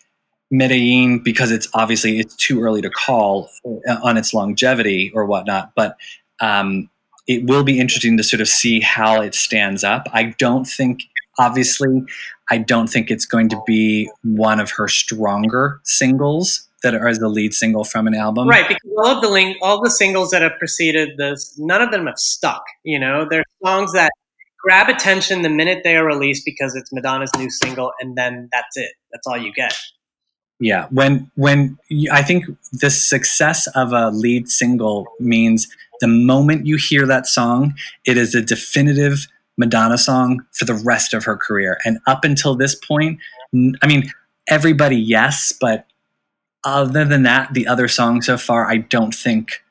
[0.51, 5.71] Medellin, because it's obviously it's too early to call uh, on its longevity or whatnot,
[5.75, 5.97] but
[6.39, 6.89] um,
[7.27, 10.07] it will be interesting to sort of see how it stands up.
[10.13, 11.01] I don't think,
[11.39, 12.03] obviously,
[12.49, 17.17] I don't think it's going to be one of her stronger singles that are as
[17.17, 18.47] the lead single from an album.
[18.47, 21.91] Right, because all of the link, all the singles that have preceded this, none of
[21.91, 22.63] them have stuck.
[22.83, 24.11] You know, they're songs that
[24.59, 28.77] grab attention the minute they are released because it's Madonna's new single, and then that's
[28.77, 28.91] it.
[29.11, 29.75] That's all you get.
[30.59, 35.67] Yeah, when when you, I think the success of a lead single means
[36.01, 37.73] the moment you hear that song,
[38.05, 41.77] it is a definitive Madonna song for the rest of her career.
[41.85, 43.19] And up until this point,
[43.81, 44.11] I mean,
[44.47, 45.85] everybody, yes, but
[46.63, 49.63] other than that, the other songs so far, I don't think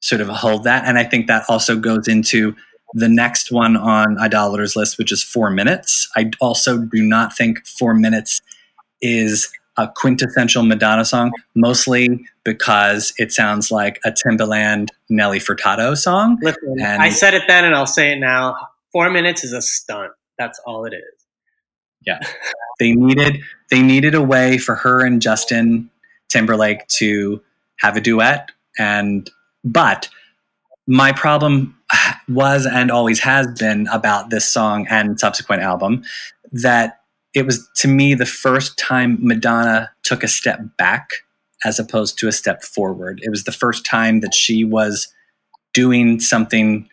[0.00, 0.84] sort of hold that.
[0.84, 2.54] And I think that also goes into
[2.92, 6.08] the next one on Idolator's list, which is Four Minutes.
[6.16, 8.40] I also do not think Four Minutes
[9.00, 16.38] is a quintessential Madonna song, mostly because it sounds like a Timbaland Nelly Furtado song.
[16.42, 18.56] Listen, And- I said it then, and I'll say it now.
[18.96, 20.12] Four minutes is a stunt.
[20.38, 21.26] That's all it is.
[22.06, 22.18] Yeah.
[22.78, 25.90] they needed they needed a way for her and Justin
[26.30, 27.42] Timberlake to
[27.80, 29.30] have a duet and
[29.62, 30.08] but
[30.86, 31.78] my problem
[32.26, 36.02] was and always has been about this song and subsequent album
[36.50, 37.00] that
[37.34, 41.10] it was to me the first time Madonna took a step back
[41.66, 43.20] as opposed to a step forward.
[43.22, 45.12] It was the first time that she was
[45.74, 46.88] doing something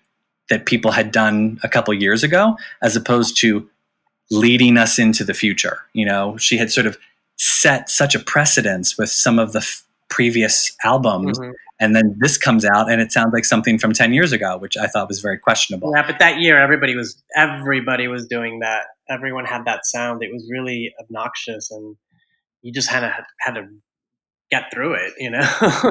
[0.50, 3.68] that people had done a couple years ago as opposed to
[4.32, 5.80] leading us into the future.
[5.94, 6.98] You know, she had sort of
[7.38, 11.52] set such a precedence with some of the f- previous albums Mhm.
[11.80, 14.78] and then this comes out and it sounds like something from 10 years ago which
[14.78, 18.84] i thought was very questionable Yeah, but that year everybody was everybody was doing that.
[19.10, 20.22] Everyone had that sound.
[20.22, 21.96] It was really obnoxious, and
[22.62, 23.68] you just had to had to
[24.52, 25.14] get through it.
[25.18, 25.50] You know.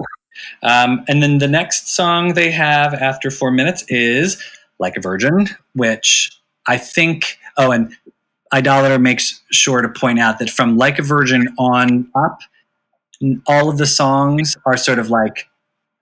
[0.63, 4.43] um, and then the next song they have after four minutes is
[4.79, 6.31] like a virgin which
[6.67, 7.95] i think oh and
[8.53, 12.41] idolator makes sure to point out that from like a virgin on up
[13.47, 15.47] all of the songs are sort of like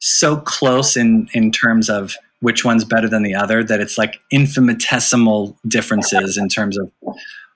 [0.01, 4.19] so close in in terms of which one's better than the other that it's like
[4.31, 6.91] infinitesimal differences in terms of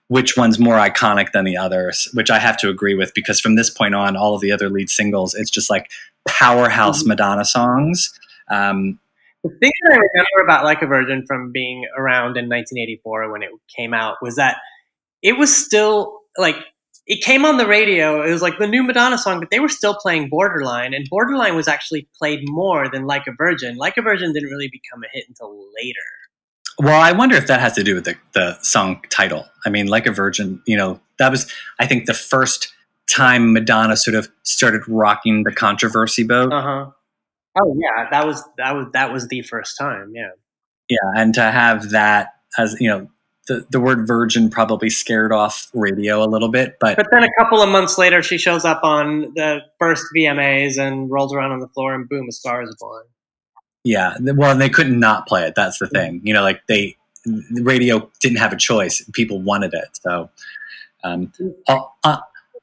[0.08, 3.56] which one's more iconic than the others which i have to agree with because from
[3.56, 5.90] this point on all of the other lead singles it's just like
[6.28, 8.12] powerhouse madonna songs
[8.50, 8.98] um,
[9.42, 13.42] The thing that I remember about Like a Virgin from being around in 1984 when
[13.42, 14.56] it came out was that
[15.22, 16.56] it was still like
[17.06, 18.22] it came on the radio.
[18.22, 21.54] It was like the new Madonna song, but they were still playing Borderline, and Borderline
[21.56, 23.76] was actually played more than Like a Virgin.
[23.76, 25.50] Like a Virgin didn't really become a hit until
[25.82, 26.00] later.
[26.78, 29.86] well i wonder if that has to do with the, the song title i mean
[29.86, 32.73] like a virgin you know that was i think the first
[33.10, 36.90] time madonna sort of started rocking the controversy boat Uh huh.
[37.60, 40.12] Oh yeah, that was that was that was the first time.
[40.14, 40.30] Yeah.
[40.88, 43.08] yeah and to have that as you know
[43.46, 47.28] the, the word virgin probably scared off radio a little bit but But then a
[47.38, 51.60] couple of months later, she shows up on the first VMAs and rolls around on
[51.60, 53.04] the floor, and boom, a star is born.
[53.84, 57.62] yeah well they couldn't not play it that's the thing you know like they the
[57.62, 60.30] radio didn't have a choice people wanted it so
[61.04, 61.30] um,
[61.68, 62.16] uh, uh,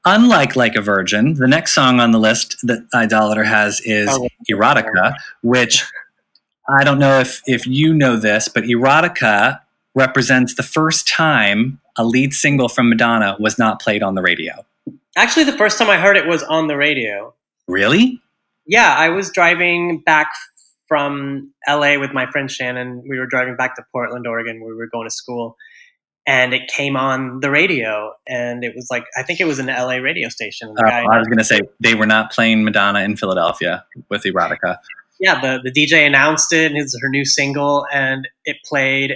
[0.05, 4.27] unlike like a virgin the next song on the list that idolator has is Oh.
[4.49, 5.85] erotica which
[6.69, 9.59] i don't know if if you know this but erotica
[9.95, 14.53] represents the first time a lead single from madonna was not played on the radio
[15.17, 17.33] Actually, the first time I heard it was on the radio.
[17.67, 18.21] really
[18.65, 20.29] Yeah, I was driving back
[20.87, 23.03] from LA with my friend Shannon.
[23.05, 25.57] We were driving back to Portland, Oregon, where we were going to school.
[26.27, 29.67] And it came on the radio, and it was like I think it was an
[29.67, 30.71] LA radio station.
[30.75, 33.84] The Uh, guy, i was going to say they were not playing madonna in philadelphia
[34.10, 34.77] with erotica
[35.21, 39.13] yeah, the, the DJ announced it, and it's her new single, and it played.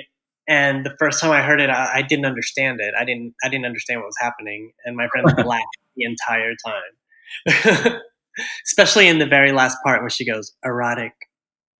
[0.47, 2.93] And the first time I heard it, I, I didn't understand it.
[2.97, 5.65] I didn't I didn't understand what was happening, and my friend laughed
[5.97, 7.99] the entire time.
[8.67, 11.13] Especially in the very last part where she goes erotic.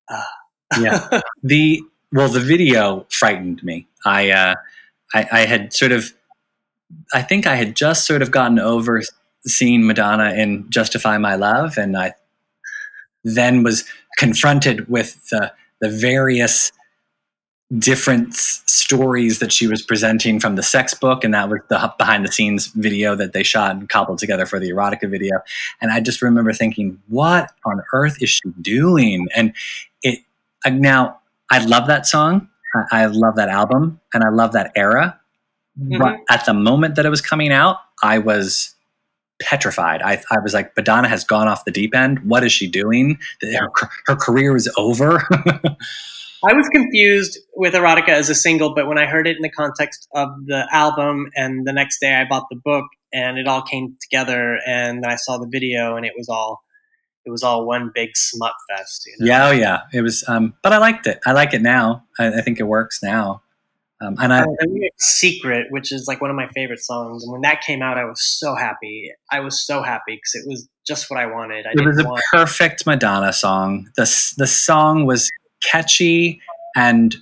[0.10, 0.28] Ah.
[0.82, 1.22] Yeah.
[1.44, 4.56] the well the video frightened me i uh
[5.16, 6.14] I, I had sort of
[7.14, 9.02] i think i had just sort of gotten over
[9.46, 12.14] seeing madonna in justify my love and i
[13.24, 13.84] then was
[14.18, 15.52] confronted with the
[15.82, 16.72] the various
[17.80, 21.94] different s- stories that she was presenting from the sex book and that was the
[21.98, 25.40] behind the scenes video that they shot and cobbled together for the erotica video
[25.82, 29.54] and i just remember thinking what on earth is she doing and
[30.04, 30.20] it
[30.66, 32.50] uh, now I love that song.
[32.92, 35.20] I, I love that album, and I love that era.
[35.78, 36.20] But Mhm.
[36.30, 38.74] at the moment that it was coming out, I was
[39.42, 40.02] petrified.
[40.02, 42.20] I, I was like, Madonna has gone off the deep end.
[42.20, 43.18] What is she doing?
[43.42, 43.70] Her,
[44.08, 45.22] her career is over.
[46.48, 49.50] I was confused with Erotica as a single, but when I heard it in the
[49.50, 53.62] context of the album, and the next day I bought the book, and it all
[53.64, 56.62] came together, and I saw the video, and it was all
[57.26, 59.06] it was all one big smut fest.
[59.08, 59.26] You know?
[59.28, 59.82] yeah, oh yeah.
[59.94, 61.20] It was, um, but I liked it.
[61.26, 62.04] I like it now.
[62.20, 63.42] I, I think it works now.
[64.02, 67.32] Um, and I, Uh, and Secret, which is like one of my favorite songs, and
[67.32, 69.12] when that came out, I was so happy.
[69.32, 71.66] I was so happy because it was just what I wanted.
[71.66, 72.22] I it was a want.
[72.32, 73.90] perfect Madonna song.
[73.96, 74.04] The
[74.38, 75.30] the song was
[75.64, 76.42] catchy
[76.76, 77.16] and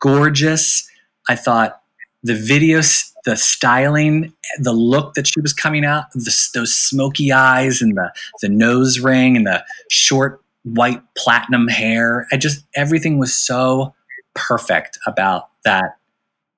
[0.00, 0.88] gorgeous.
[1.28, 1.80] I thought
[2.22, 7.30] the video, s- the styling, the look that she was coming out, the, those smoky
[7.30, 8.10] eyes and the
[8.40, 12.26] the nose ring and the short white platinum hair.
[12.32, 13.94] I just everything was so
[14.34, 15.98] perfect about that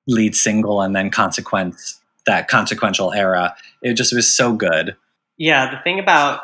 [0.07, 3.53] lead single and then consequence that consequential era.
[3.81, 4.95] It just was so good.
[5.37, 6.39] Yeah, the thing about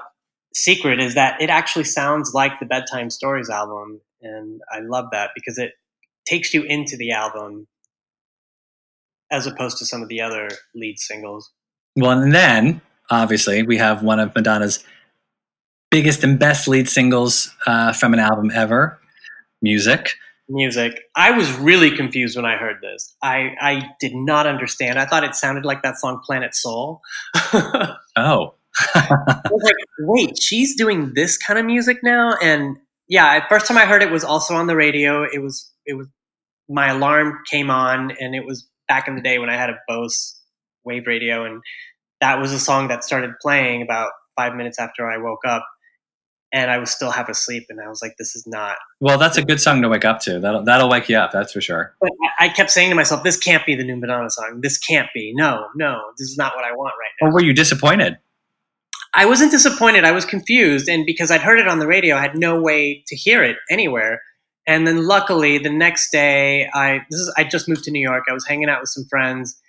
[0.53, 5.29] Secret is that it actually sounds like the Bedtime Stories album, and I love that
[5.33, 5.71] because it
[6.25, 7.65] takes you into the album
[9.31, 11.51] as opposed to some of the other lead singles.
[11.95, 14.83] Well, and then obviously we have one of Madonna's
[15.91, 18.99] biggest and best lead singles uh, from an album ever,
[19.61, 20.11] "Music."
[20.49, 21.01] Music.
[21.15, 23.13] I was really confused when I heard this.
[23.21, 24.97] I, I did not understand.
[24.97, 27.01] I thought it sounded like that song Planet Soul.
[27.35, 28.53] I Oh,
[28.95, 32.37] was like, wait, she's doing this kind of music now?
[32.41, 32.77] And
[33.09, 35.23] yeah, first time I heard it was also on the radio.
[35.23, 36.07] It was it was
[36.69, 39.77] my alarm came on and it was back in the day when I had a
[39.87, 40.39] Bose
[40.83, 41.61] wave radio and
[42.21, 45.65] that was a song that started playing about five minutes after I woke up
[46.53, 49.37] and I was still half asleep and I was like, this is not well, that's
[49.37, 50.39] a good song to wake up to.
[50.39, 51.31] That'll that'll wake you up.
[51.31, 51.93] That's for sure.
[51.99, 54.59] but I- I kept saying to myself, this can't be the new Madonna song.
[54.61, 55.33] This can't be.
[55.35, 57.27] No, no, this is not what I want right now.
[57.27, 58.17] Or were you disappointed?
[59.15, 60.05] I wasn't disappointed.
[60.05, 60.87] I was confused.
[60.87, 63.57] And because I'd heard it on the radio, I had no way to hear it
[63.71, 64.21] anywhere.
[64.67, 68.25] And then luckily the next day I this is I just moved to New York.
[68.29, 69.59] I was hanging out with some friends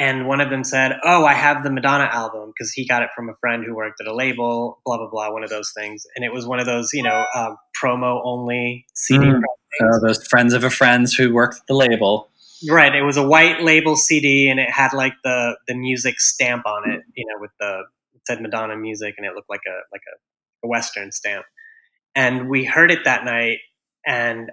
[0.00, 3.10] and one of them said, "Oh, I have the Madonna album because he got it
[3.14, 6.06] from a friend who worked at a label, blah blah blah, one of those things."
[6.16, 9.42] And it was one of those, you know, um, promo only CD Mm.
[9.82, 12.30] Oh, those friends of a friends who worked at the label.
[12.68, 12.94] Right.
[12.94, 16.90] It was a white label CD, and it had like the the music stamp on
[16.90, 17.02] it.
[17.14, 20.66] You know, with the it said Madonna music, and it looked like a like a,
[20.66, 21.44] a Western stamp.
[22.14, 23.58] And we heard it that night,
[24.06, 24.50] and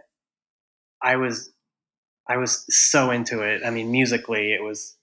[1.04, 1.52] I was
[2.30, 3.62] I was so into it.
[3.66, 4.96] I mean, musically, it was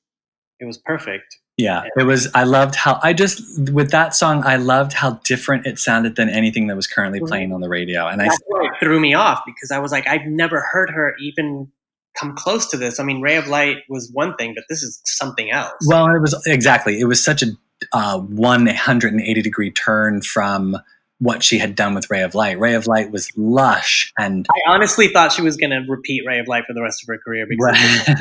[0.61, 1.39] it was perfect.
[1.57, 2.29] Yeah, it was.
[2.35, 4.43] I loved how I just with that song.
[4.45, 7.29] I loved how different it sounded than anything that was currently Mhm.
[7.29, 8.09] playing on the radio.
[8.09, 11.15] And I That's what threw me off because I was like, I've never heard her
[11.21, 11.69] even
[12.19, 12.99] come close to this.
[12.99, 15.73] I mean, Ray of Light was one thing, but this is something else.
[15.87, 16.99] Well, it was exactly.
[17.01, 17.47] It was such a
[17.93, 20.77] uh, 180 degree turn from
[21.25, 22.59] what she had done with Ray of Light.
[22.59, 26.39] Ray of Light was lush and I honestly thought she was going to repeat Ray
[26.39, 28.21] of Light for the rest of her career because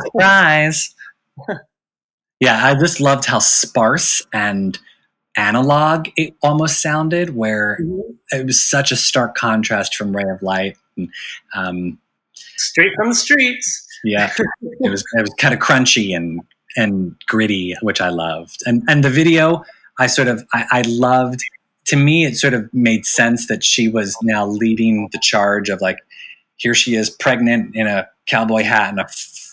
[0.04, 0.94] surprise.
[2.38, 4.78] yeah, I just loved how sparse and
[5.36, 7.34] analog it almost sounded.
[7.34, 7.78] Where
[8.30, 10.76] it was such a stark contrast from Ray of Light.
[10.96, 11.10] And,
[11.54, 11.98] um,
[12.56, 13.86] straight from the streets.
[14.04, 14.32] Yeah,
[14.80, 16.40] it was it was kind of crunchy and
[16.76, 18.62] and gritty, which I loved.
[18.64, 19.64] And and the video,
[19.98, 21.40] I sort of I, I loved.
[21.88, 25.80] To me, it sort of made sense that she was now leading the charge of
[25.80, 25.98] like,
[26.56, 29.06] here she is, pregnant in a cowboy hat and a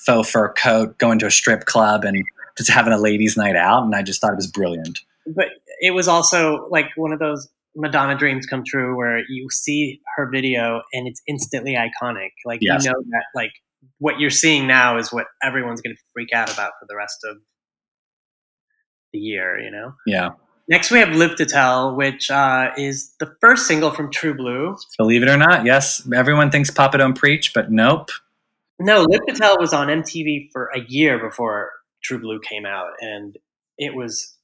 [0.05, 2.23] faux fur coat, going to a strip club and
[2.57, 3.83] just having a ladies' night out.
[3.83, 4.99] And I just thought it was brilliant.
[5.27, 5.47] But
[5.79, 10.29] it was also like one of those Madonna dreams come true where you see her
[10.31, 12.29] video and it's instantly iconic.
[12.45, 12.85] Like Yes.
[12.85, 13.51] you know that like
[13.99, 17.17] what you're seeing now is what everyone's going to freak out about for the rest
[17.29, 17.37] of
[19.13, 19.93] the year, you know?
[20.05, 20.29] Yeah,
[20.67, 24.75] Next, we have Live to Tell, which uh, is the first single from True Blue.
[24.97, 28.09] believe it or not, yes, everyone thinks Papa don't preach, but nope.
[28.79, 31.71] No, Live to Tell was on MTV for a year before
[32.03, 33.37] True Blue came out, and
[33.77, 34.35] it was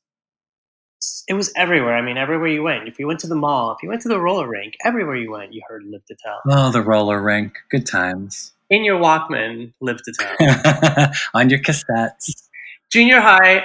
[1.28, 1.96] it was everywhere.
[1.96, 2.88] I mean, everywhere you went.
[2.88, 5.32] If you went to the mall, if you went to the roller rink, everywhere you
[5.32, 6.42] went, you heard Live to Tell.
[6.48, 11.12] Oh, the roller rink, good times In your Walkman, Live to Tell.
[11.34, 12.50] on your cassettes.
[12.92, 13.64] Junior high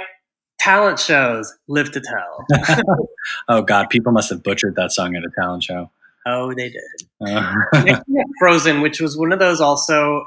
[0.59, 2.87] talent shows, Live to Tell.
[3.49, 5.91] Oh God, people must have butchered that song at a talent show.
[6.27, 6.83] Oh, they did.
[7.21, 8.01] Uh,
[8.39, 10.27] Frozen, which was one of those also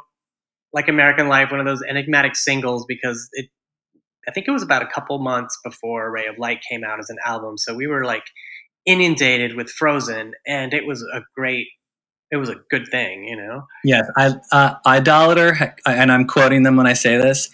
[0.74, 3.50] like American Life, one of those enigmatic singles because it
[4.28, 7.10] I think it was about a couple months before Ray of Light came out as
[7.10, 7.58] an album.
[7.58, 8.24] So we were like
[8.86, 11.68] inundated with Frozen and it was a great
[12.32, 13.66] it was a good thing, you know.
[13.84, 17.50] Yes, I uh, Idolator, and I'm quoting them when I say this.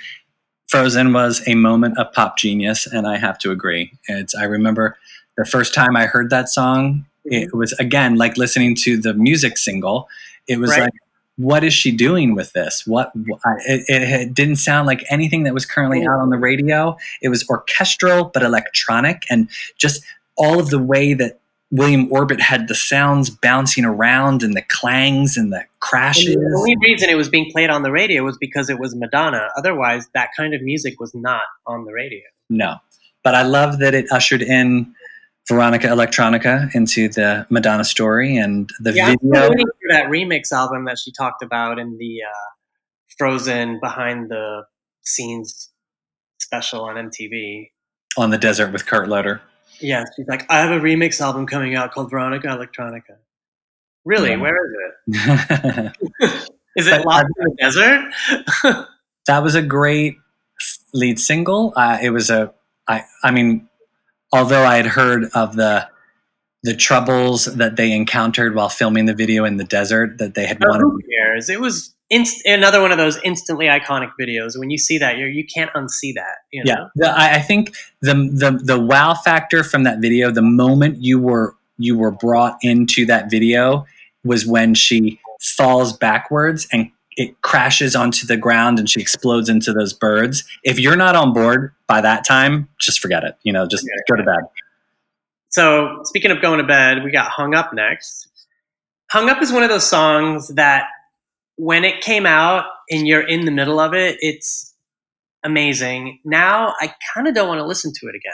[0.68, 3.94] Frozen was a moment of pop genius, and I have to agree.
[4.08, 4.98] It's I remember
[5.38, 7.06] the first time I heard that song.
[7.24, 10.08] It was again like listening to the music single.
[10.48, 10.82] It was Right.
[10.82, 10.94] like,
[11.38, 12.84] what is she doing with this?
[12.88, 16.98] What it, it, it didn't sound like anything that was currently out on the radio.
[17.22, 20.04] It was orchestral but electronic, and just
[20.38, 21.40] all of the way that
[21.72, 26.36] William Orbit had the sounds bouncing around and the clangs and the crashes.
[26.36, 29.50] The only reason it was being played on the radio was because it was Madonna.
[29.58, 32.22] Otherwise, that kind of music was not on the radio.
[32.50, 32.76] No,
[33.24, 34.94] but I love that it ushered in
[35.48, 39.48] Veronica Electronica into the Madonna story and the Yeah, video.
[39.50, 42.50] for that remix album that she talked about in the uh,
[43.18, 44.64] Frozen behind the
[45.04, 45.70] scenes
[46.40, 47.70] special on MTV.
[48.18, 49.42] on the desert with Kurt Loder.
[49.82, 53.18] Yeah, she's like, I have a remix album coming out called Veronica Electronica.
[54.06, 54.30] Really?
[54.32, 54.38] Yeah.
[54.38, 54.58] Where
[55.08, 58.86] is it But- lost in the desert?
[59.28, 60.18] That was a great
[60.94, 61.74] lead single.
[61.76, 62.54] Uh, it was a,
[62.88, 63.68] I, I mean,
[64.32, 65.90] although I had heard of the
[66.62, 70.60] the troubles that they encountered while filming the video in the desert, that they had
[70.60, 70.82] But wanted.
[70.84, 71.50] who cares?
[71.50, 74.58] It was inst- another one of those instantly iconic videos.
[74.58, 76.38] When you see that, you you can't unsee that.
[76.52, 76.74] You know?
[76.74, 80.98] Yeah, the, I, I think the the the wow factor from that video, the moment
[81.02, 83.86] you were you were brought into that video,
[84.24, 89.72] was when she falls backwards and it crashes onto the ground and she explodes into
[89.72, 90.44] those birds.
[90.64, 93.36] If you're not on board by that time, just forget it.
[93.44, 94.42] You know, just go to bed.
[95.50, 98.28] So, speaking of going to bed, we got Hung Up next.
[99.10, 100.88] Hung Up is one of those songs that
[101.58, 104.74] when it came out and you're in the middle of it, it's
[105.44, 106.20] amazing.
[106.26, 108.34] Now, I kind of don't want to listen to it again.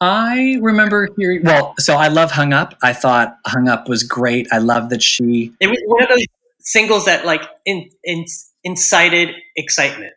[0.00, 1.42] I remember hearing.
[1.42, 4.46] Well, so I love "Hung Up." I thought "Hung Up" was great.
[4.52, 6.26] I love that she It was one of those
[6.58, 8.26] singles that like in, in,
[8.62, 10.12] incited excitement.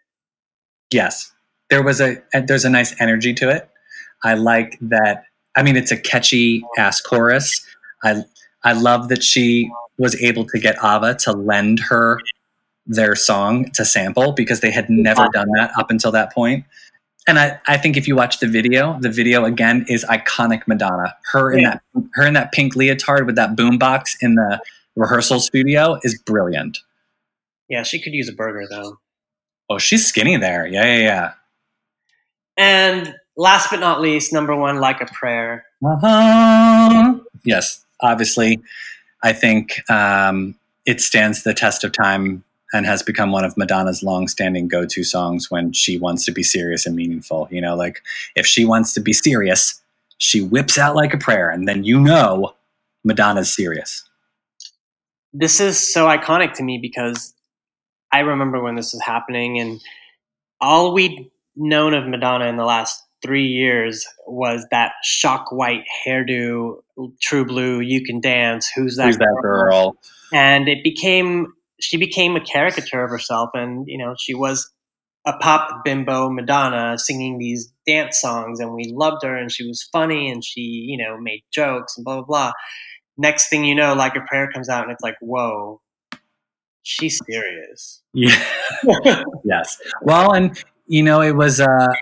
[0.91, 1.31] Yes,
[1.69, 3.69] there was a there's a nice energy to it.
[4.23, 5.23] I like that.
[5.55, 7.65] I mean, it's a catchy ass chorus.
[8.03, 8.23] I
[8.65, 12.19] I love that she was able to get ABBA to lend her
[12.87, 16.65] their song to sample because they had never done that up until that point.
[17.27, 21.15] And I, I think if you watch the video, the video again is iconic Madonna.
[21.31, 21.77] Her in Yeah.
[21.93, 24.59] that her in that pink leotard with that boombox in the
[24.95, 26.79] rehearsal studio is brilliant.
[27.67, 28.97] Yeah, she could use a burger though.
[29.69, 30.65] Oh, she's skinny there.
[30.65, 31.31] Yeah, yeah, yeah.
[32.57, 35.65] And last but not least, number one, Like a Prayer.
[35.85, 37.19] Uh-huh.
[37.45, 38.59] Yes, obviously,
[39.23, 40.55] I think um,
[40.85, 45.49] it stands the test of time and has become one of Madonna's long-standing go-to songs
[45.49, 47.47] when she wants to be serious and meaningful.
[47.51, 48.01] You know, like
[48.35, 49.81] if she wants to be serious,
[50.19, 52.53] she whips out like a prayer, and then you know
[53.03, 54.03] Madonna's serious.
[55.33, 57.33] this is so iconic to me because
[58.11, 59.79] I remember when this was happening, and
[60.59, 66.77] all we'd known of Madonna in the last three years was that shock white hairdo,
[67.21, 69.97] True Blue, You Can Dance, Who's That, Who's that girl?
[70.33, 74.71] And it became she became a caricature of herself, and you know she was
[75.25, 79.87] a pop bimbo Madonna singing these dance songs, and we loved her, and she was
[79.91, 82.51] funny, and she you know made jokes and blah blah blah.
[83.17, 85.81] Next thing you know, like a prayer comes out, and it's like, whoa,
[86.83, 88.01] she's serious.
[88.13, 88.43] Yeah.
[89.43, 89.77] yes.
[90.01, 91.93] Well, and you know, it was uh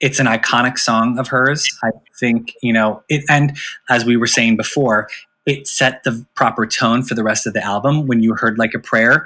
[0.00, 1.66] it's an iconic song of hers.
[1.82, 3.56] I think, you know, it and
[3.88, 5.08] as we were saying before,
[5.46, 8.74] it set the proper tone for the rest of the album when you heard like
[8.74, 9.24] a prayer.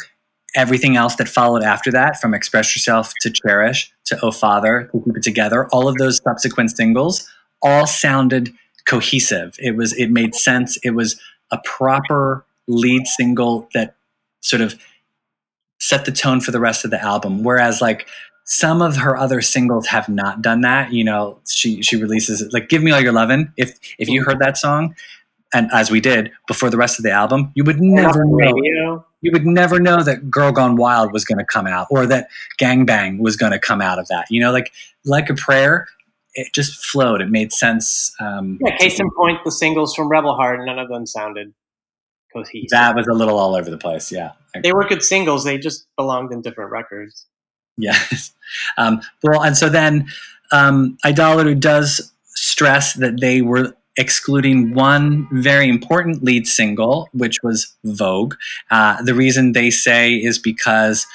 [0.56, 5.00] Everything else that followed after that, from Express Yourself to Cherish to Oh Father to
[5.04, 7.28] Keep It Together, all of those subsequent singles
[7.62, 8.52] all sounded
[8.86, 9.54] cohesive.
[9.58, 10.76] It was it made sense.
[10.82, 13.94] It was a proper lead single that
[14.40, 14.78] sort of
[15.78, 17.42] set the tone for the rest of the album.
[17.42, 18.08] Whereas like
[18.50, 20.92] some of her other singles have not done that.
[20.92, 24.40] You know, she she releases like "Give Me All Your Lovin'." If if you heard
[24.40, 24.96] that song,
[25.54, 29.04] and as we did before the rest of the album, you would never know.
[29.22, 32.28] You would never know that "Girl Gone Wild" was going to come out, or that
[32.58, 34.26] "Gang Bang" was going to come out of that.
[34.30, 34.72] You know, like
[35.04, 35.86] like a prayer.
[36.34, 37.20] It just flowed.
[37.20, 38.14] It made sense.
[38.20, 41.54] Um, Yeah, case in point, the singles from Rebel Heart, none of them sounded
[42.32, 42.70] cohesive.
[42.70, 44.12] that was a little all over the place.
[44.12, 44.32] Yeah.
[44.62, 45.42] they were good singles.
[45.42, 47.26] They just belonged in different records.
[47.80, 48.32] Yes.
[48.76, 50.06] Um, well, and so then
[50.52, 57.76] um, Idolator does stress that they were excluding one very important lead single, which was
[57.84, 58.34] Vogue.
[58.70, 61.06] Uh, the reason they say is because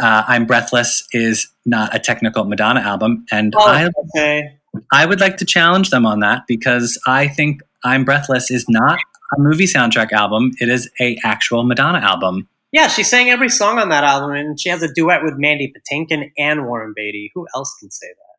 [0.00, 3.26] uh, I'm Breathless is not a technical Madonna album.
[3.30, 4.58] And I, okay.
[4.92, 8.98] I would like to challenge them on that because I think I'm Breathless is not
[9.36, 10.52] a movie soundtrack album.
[10.60, 12.48] It is a actual Madonna album.
[12.72, 15.72] Yeah, she sang every song on that album, and she has a duet with Mandy
[15.72, 17.32] Patinkin and Warren Beatty.
[17.34, 18.30] Who else can say that?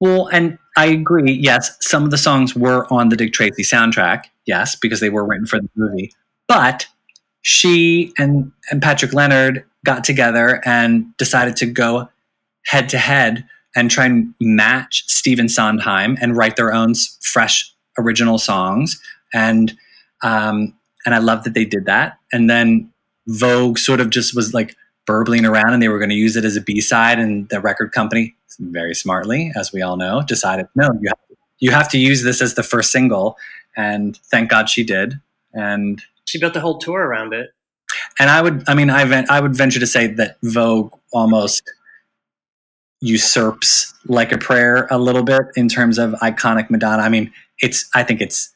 [0.00, 1.32] Well, and I agree.
[1.32, 4.24] Yes, some of the songs were on the Dick Tracy soundtrack.
[4.46, 6.12] Yes, because they were written for the movie.
[6.48, 6.86] But
[7.42, 12.08] she and, and Patrick Leonard got together and decided to go
[12.66, 18.38] head to head and try and match Stephen Sondheim and write their own fresh original
[18.38, 19.00] songs.
[19.32, 19.76] And
[20.22, 20.74] um,
[21.04, 22.18] and I love that they did that.
[22.32, 22.92] And then
[23.26, 26.44] Vogue sort of just was like burbling around, and they were going to use it
[26.44, 27.18] as a B side.
[27.18, 31.18] And the record company, very smartly, as we all know, decided no, you have,
[31.58, 33.36] you have to use this as the first single.
[33.76, 35.20] And thank God she did.
[35.52, 37.50] And She built a whole tour around it.
[38.18, 41.70] and I would, I mean, I I would venture to say that Vogue almost
[43.00, 47.02] usurps like a prayer a little bit in terms of iconic Madonna.
[47.02, 48.54] I mean, it's, I think it's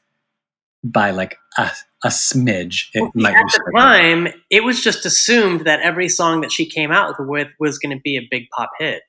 [0.83, 1.71] by like a,
[2.05, 2.89] a smidge.
[2.95, 6.91] It Well, at the time, it was just assumed that every song that she came
[6.93, 9.03] out with was going to be a big pop hit.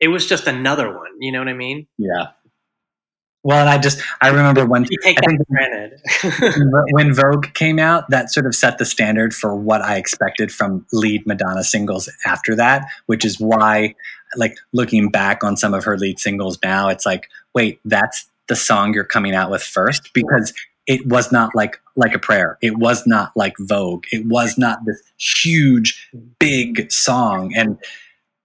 [0.00, 1.10] It was just another one.
[1.20, 1.86] You know what I mean?
[1.98, 2.28] Yeah.
[3.44, 6.86] Well, and I just, I remember when, You take I that think- granted.
[6.92, 10.86] when Vogue came out, that sort of set the standard for what I expected from
[10.92, 13.94] lead Madonna singles after that, which is why,
[14.36, 18.56] like, looking back on some of her lead singles now, it's like, wait, that's the
[18.56, 20.52] song you're coming out with first because
[20.86, 22.58] it was not like like a prayer.
[22.60, 24.04] It was not like Vogue.
[24.12, 27.52] It was not this huge, big song.
[27.54, 27.78] And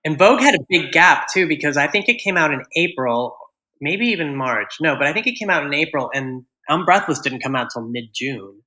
[0.05, 3.37] And Vogue had a big gap too because I think it came out in April,
[3.81, 4.77] maybe even March.
[4.79, 7.69] No, but I think it came out in April, and I'm Breathless didn't come out
[7.73, 8.61] till mid June.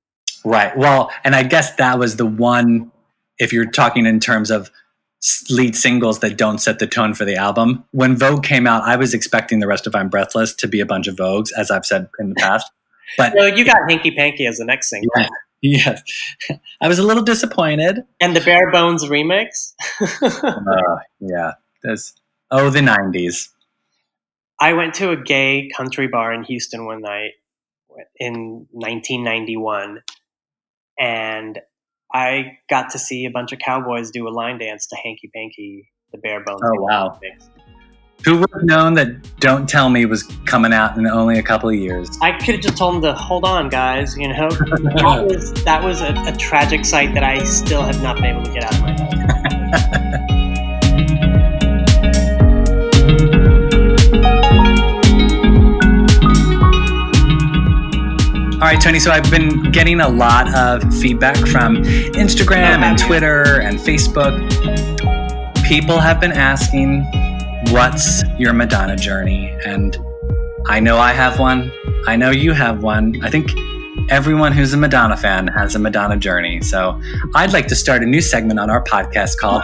[0.45, 0.75] Right.
[0.77, 2.91] Well, and I guess that was the one,
[3.39, 4.69] if you're talking in terms of
[5.49, 7.85] lead singles that don't set the tone for the album.
[7.91, 10.85] When Vogue came out, I was expecting the rest of I'm Breathless to be a
[10.85, 12.69] bunch of Vogues, as I've said in the past.
[13.17, 15.27] But So you got Hanky Panky as the next single, yeah,
[15.61, 16.01] yes,
[16.81, 18.03] I was a little disappointed.
[18.19, 19.73] and the Bare Bones remix.
[20.33, 21.53] Uh, yeah.
[21.83, 22.13] There's,
[22.49, 23.49] oh, the 90s.
[24.59, 27.31] I went to a gay country bar in Houston one night
[28.17, 30.01] in 1991,
[30.97, 31.59] and
[32.13, 35.91] I got to see a bunch of cowboys do a line dance to Hanky Panky,
[36.11, 36.61] the Bare Bones.
[36.63, 37.19] Oh, wow.
[37.21, 37.49] remix.
[38.25, 41.67] Who would have known that Don't Tell Me was coming out in only a couple
[41.69, 42.09] of years?
[42.21, 44.17] I could have just told them to hold on, guys.
[44.17, 48.15] You know, that was that was a, a tragic sight that I still have not
[48.15, 50.29] been able to get out of my head.
[58.53, 58.99] All right, Tony.
[58.99, 64.33] So I've been getting a lot of feedback from Instagram and Twitter and Facebook.
[65.65, 67.05] People have been asking,
[67.73, 69.49] what's your Madonna journey?
[69.65, 69.97] And
[70.67, 71.71] I know I have one.
[72.05, 73.19] I know you have one.
[73.23, 73.49] I think
[74.11, 76.61] everyone who's a Madonna fan has a Madonna journey.
[76.61, 77.01] So
[77.33, 79.63] I'd like to start a new segment on our podcast called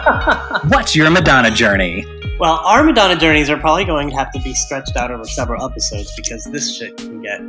[0.72, 2.04] What's Your Madonna Journey?
[2.40, 5.64] well, our Madonna journeys are probably going to have to be stretched out over several
[5.64, 7.40] episodes because this shit can get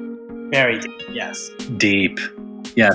[0.51, 0.91] very deep.
[1.11, 1.49] Yes.
[1.77, 2.19] Deep.
[2.75, 2.93] Yes.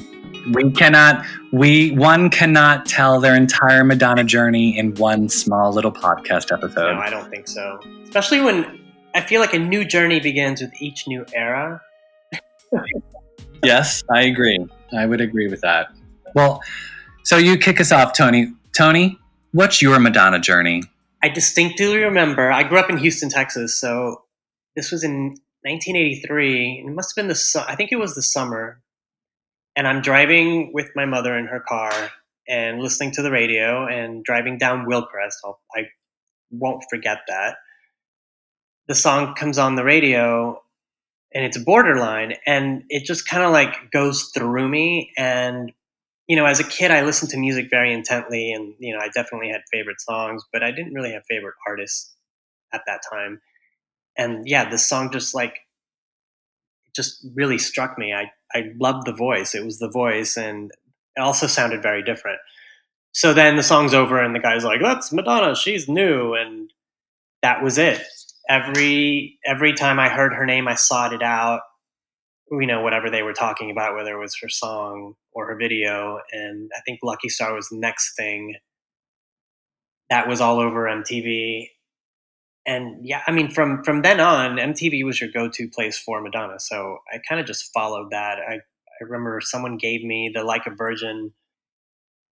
[0.52, 6.52] We cannot, we, one cannot tell their entire Madonna journey in one small little podcast
[6.52, 6.94] episode.
[6.94, 7.80] No, I don't think so.
[8.04, 8.80] Especially when
[9.14, 11.80] I feel like a new journey begins with each new era.
[13.62, 14.64] Yes, I agree.
[14.96, 15.88] I would agree with that.
[16.34, 16.62] Well,
[17.24, 18.52] so you kick us off, Tony.
[18.76, 19.18] Tony,
[19.52, 20.82] what's your Madonna journey?
[21.22, 24.22] I distinctly remember I grew up in Houston, Texas, so
[24.76, 25.30] this was in
[25.62, 26.84] 1983.
[26.86, 28.80] It must have been the I think it was the summer,
[29.76, 31.92] and I'm driving with my mother in her car
[32.48, 35.34] and listening to the radio and driving down Wilcrest.
[35.44, 35.84] I'll, I
[36.50, 37.56] won't forget that.
[38.88, 40.62] The song comes on the radio,
[41.34, 45.72] and it's Borderline, and it just kind of like goes through me and
[46.28, 49.08] you know, as a kid, I listened to music very intently, and you know, I
[49.14, 52.14] definitely had favorite songs, but I didn't really have favorite artists
[52.72, 53.40] at that time.
[54.18, 55.58] And yeah, this song just like
[56.94, 58.12] just really struck me.
[58.12, 59.54] I I loved the voice.
[59.54, 60.70] It was the voice, and
[61.16, 62.38] it also sounded very different.
[63.12, 65.56] So then the song's over, and the guy's like, "That's Madonna.
[65.56, 66.72] She's new," and
[67.42, 68.02] that was it.
[68.48, 71.60] Every every time I heard her name, I sought it out
[72.50, 76.20] you know whatever they were talking about whether it was her song or her video
[76.32, 78.54] and i think lucky star was the next thing
[80.10, 81.68] that was all over mtv
[82.66, 86.58] and yeah i mean from from then on mtv was your go-to place for madonna.
[86.58, 88.38] So i kind of just followed that.
[88.38, 91.32] I i remember someone gave me the like a virgin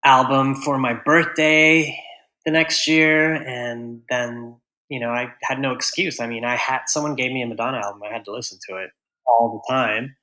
[0.05, 1.99] album for my birthday
[2.45, 3.35] the next year.
[3.35, 4.57] And then
[4.89, 6.21] you know i had no excuse.
[6.21, 8.03] I mean i had someone gave me a madonna album.
[8.03, 8.91] I had to listen to it
[9.27, 10.17] all the time.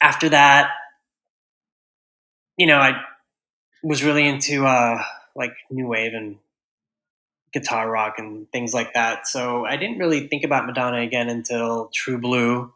[0.00, 0.70] after that,
[2.56, 2.92] you know, I
[3.82, 5.02] was really into uh,
[5.34, 6.36] like new wave and
[7.52, 9.26] guitar rock and things like that.
[9.26, 12.72] So I didn't really think about Madonna again until True Blue.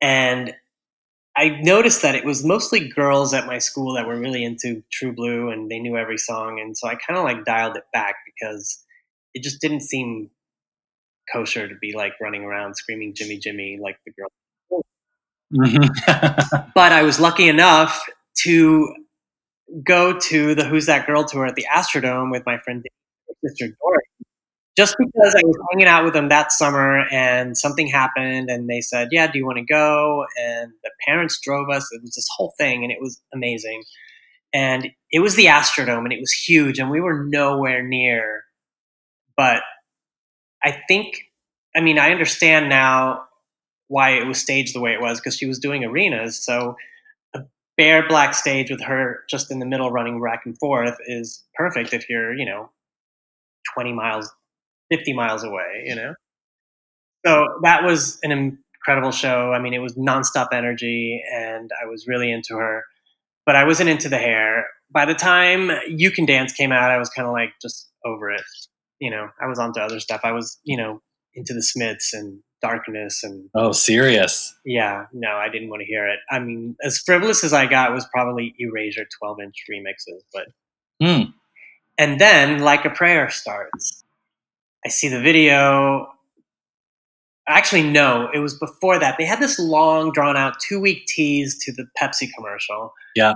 [0.00, 0.54] And
[1.36, 5.12] I noticed that it was mostly girls at my school that were really into True
[5.12, 6.60] Blue and they knew every song.
[6.60, 8.84] And so I kind of like dialed it back because
[9.34, 10.30] it just didn't seem
[11.32, 14.28] kosher to be like running around screaming Jimmy Jimmy like the girl.
[15.52, 16.72] Mhm.
[16.74, 18.94] But I was lucky enough to
[19.84, 22.84] go to the Who's That Girl tour at the Astrodome with my friend
[23.44, 24.02] Sister Dory.
[24.76, 28.80] Just because I was hanging out with them that summer and something happened and they
[28.80, 30.24] said, Yeah, do you want to go?
[30.36, 31.88] And the parents drove us.
[31.92, 33.84] It was this whole thing and it was amazing.
[34.52, 38.42] And it was the Astrodome and it was huge and we were nowhere near.
[39.36, 39.62] But
[40.64, 41.22] I think,
[41.76, 43.24] I mean, I understand now
[43.88, 46.42] why it was staged the way it was because she was doing arenas.
[46.44, 46.76] So
[47.34, 47.42] a
[47.76, 51.92] bare black stage with her just in the middle running back and forth is perfect
[51.92, 52.70] if you're, you know,
[53.74, 54.30] 20 miles,
[54.90, 56.14] 50 miles away, you know?
[57.26, 59.52] So that was an incredible show.
[59.52, 62.84] I mean, it was nonstop energy and I was really into her,
[63.46, 64.66] but I wasn't into the hair.
[64.90, 68.30] By the time You Can Dance came out, I was kind of like just over
[68.30, 68.42] it.
[69.00, 70.20] You know, I was onto other stuff.
[70.24, 71.00] I was, you know,
[71.34, 74.54] into the Smiths and Darkness and oh, serious.
[74.64, 76.18] yeah, no, I didn't want to hear it.
[76.30, 80.46] I mean, as frivolous as I got was probably Erasure 12 inch remixes, but
[81.02, 81.22] Hmm.
[81.98, 84.02] And then Like a Prayer starts.
[84.84, 86.08] I see the video.
[87.46, 89.16] Actually, no, it was before that.
[89.18, 92.92] They had this long, drawn out two week tease to the Pepsi commercial.
[93.14, 93.34] Yeah.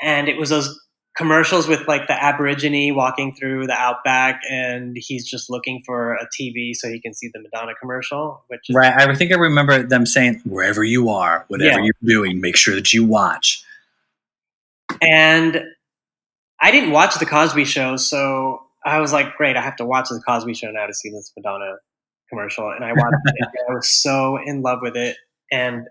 [0.00, 0.78] And it was those
[1.16, 6.26] commercials with like the Aborigine walking through the outback and he's just looking for a
[6.40, 8.94] TV so he can see the Madonna commercial, which is Right.
[8.94, 11.84] I think I remember them saying, wherever you are, whatever Yeah.
[11.84, 13.62] you're doing, make sure that you watch.
[15.02, 15.62] And
[16.62, 20.08] I didn't watch the Cosby Show, so I was like, great, I have to watch
[20.08, 21.76] the Cosby Show now to see this Madonna
[22.30, 22.70] commercial.
[22.70, 23.34] And I watched it.
[23.40, 25.16] And I was so in love with it.
[25.50, 25.86] And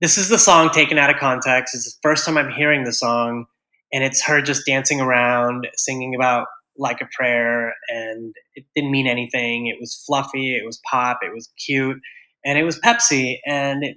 [0.00, 1.74] this is the song taken out of context.
[1.74, 3.46] It's the first time I'm hearing the song,
[3.92, 6.46] and it's her just dancing around, singing about
[6.76, 9.66] like a prayer, and it didn't mean anything.
[9.66, 11.98] It was fluffy, it was pop, it was cute,
[12.44, 13.96] and it was Pepsi, and it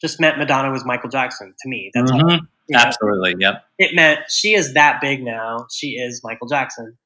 [0.00, 1.90] just meant Madonna was Michael Jackson to me.
[1.92, 2.22] That's all.
[2.22, 2.44] Mm-hmm.
[2.72, 2.84] You know?
[2.84, 3.34] Absolutely.
[3.38, 3.64] Yep.
[3.78, 5.66] it meant she is that big now.
[5.70, 6.96] She is Michael Jackson.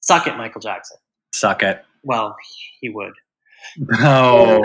[0.00, 0.96] Suck it, Michael Jackson.
[1.32, 1.84] Suck it.
[2.02, 2.36] Well,
[2.80, 3.12] he would.
[4.00, 4.64] Oh.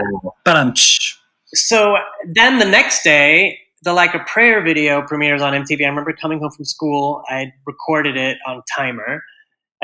[1.47, 1.95] So
[2.33, 5.85] then the next day, the Like a Prayer video premieres on MTV.
[5.85, 7.23] I remember coming home from school.
[7.29, 9.21] I recorded it on timer.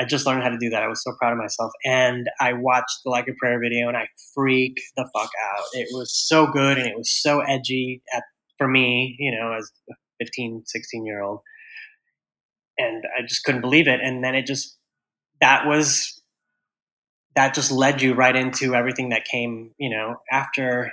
[0.00, 0.82] I just learned how to do that.
[0.82, 1.70] I was so proud of myself.
[1.84, 5.64] And I watched the Like a Prayer video and I freaked the fuck out.
[5.74, 8.24] It was so good and it was so edgy at,
[8.58, 11.40] for me, you know, as a 15, 16 year old.
[12.78, 14.00] And I just couldn't believe it.
[14.02, 14.76] And then it just,
[15.40, 16.20] that was,
[17.36, 20.92] that just led you right into everything that came, you know, after,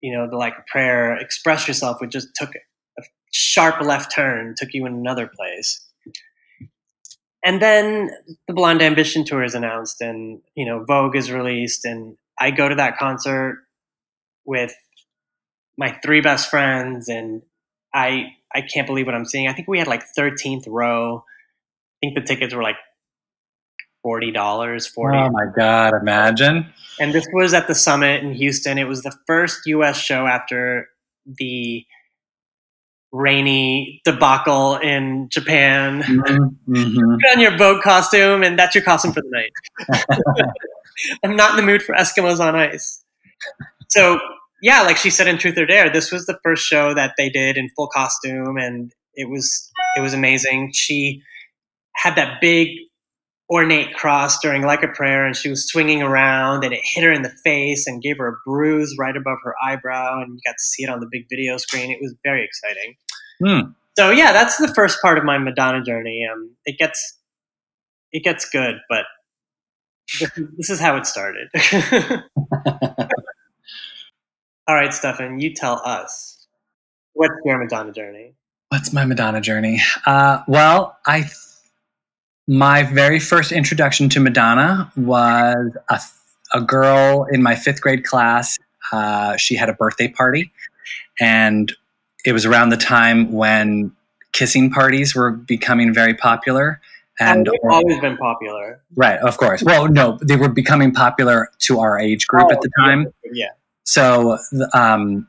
[0.00, 4.74] you know, the Like Prayer, Express Yourself, which just took a sharp left turn, took
[4.74, 5.86] you in another place
[7.44, 8.10] and then
[8.46, 12.68] the Blonde Ambition tour is announced, and you know Vogue is released, and I go
[12.68, 13.64] to that concert
[14.44, 14.74] with
[15.76, 17.42] my three best friends, and
[17.92, 19.48] I I can't believe what I'm seeing.
[19.48, 21.24] I think we had like 13th row.
[21.24, 22.76] I think the tickets were like
[24.02, 25.16] forty dollars, forty.
[25.16, 26.72] oh my God, imagine.
[27.00, 28.76] And this was at the Summit in Houston.
[28.78, 29.96] It was the first U.S.
[29.98, 30.88] show after
[31.26, 31.84] the
[33.12, 36.02] rainy debacle in Japan.
[36.02, 37.20] Mhm.
[37.20, 39.52] put on your boat costume and that's your costume for the night.
[41.24, 43.04] I'm not in the mood for Eskimos on ice.
[43.88, 44.18] So
[44.62, 47.28] yeah, like she said in Truth or Dare, this was the first show that they
[47.28, 50.70] did in full costume and it was it was amazing.
[50.72, 51.20] She
[51.96, 52.68] had that big
[53.50, 57.12] ornate cross during like a prayer and she was swinging around and it hit her
[57.12, 60.52] in the face and gave her a bruise right above her eyebrow and you got
[60.52, 61.90] to see it on the big video screen.
[61.90, 62.94] It was very exciting.
[63.44, 63.72] Hmm.
[63.98, 66.26] So yeah, that's the first part of my Madonna journey.
[66.32, 67.18] Um, it gets
[68.12, 69.06] it gets good, but
[70.20, 71.48] this, this is how it started.
[74.72, 76.46] All right, Stefan, you tell us
[77.12, 78.32] what's your Madonna journey.
[78.70, 79.82] What's my Madonna journey?
[80.06, 81.26] Uh, well, I
[82.48, 86.00] my very first introduction to Madonna was a,
[86.54, 88.58] a girl in my fifth grade class.
[88.90, 90.50] Uh, she had a birthday party,
[91.20, 91.70] and
[92.24, 93.92] it was around the time when
[94.32, 96.80] kissing parties were becoming very popular.
[97.20, 98.80] And they've always been popular.
[98.96, 99.62] right, of course.
[99.62, 103.12] Well, no, they were becoming popular to our age group at the Oh, time.
[103.34, 103.48] Yeah,
[103.84, 104.38] So,
[104.74, 105.28] um,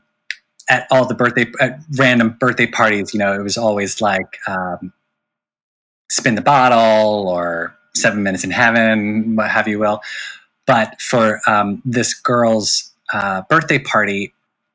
[0.68, 4.92] at all the birthday at random birthday parties, you know, it was always like um,
[6.10, 10.00] spin the bottle or seven minutes in heaven, what have you will.
[10.66, 14.32] But for um, this girl's uh, birthday party,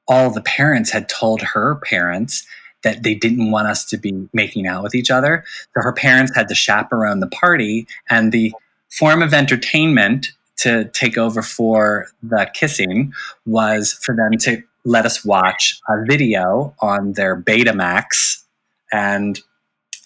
[0.07, 2.45] all the parents had told her parents
[2.83, 5.43] that they didn't want us to be making out with each other.
[5.73, 8.53] So her parents had to chaperone the party, and the
[8.89, 13.13] form of entertainment to take over for the kissing
[13.45, 18.43] was for them to let us watch a video on their Betamax,
[18.91, 19.39] and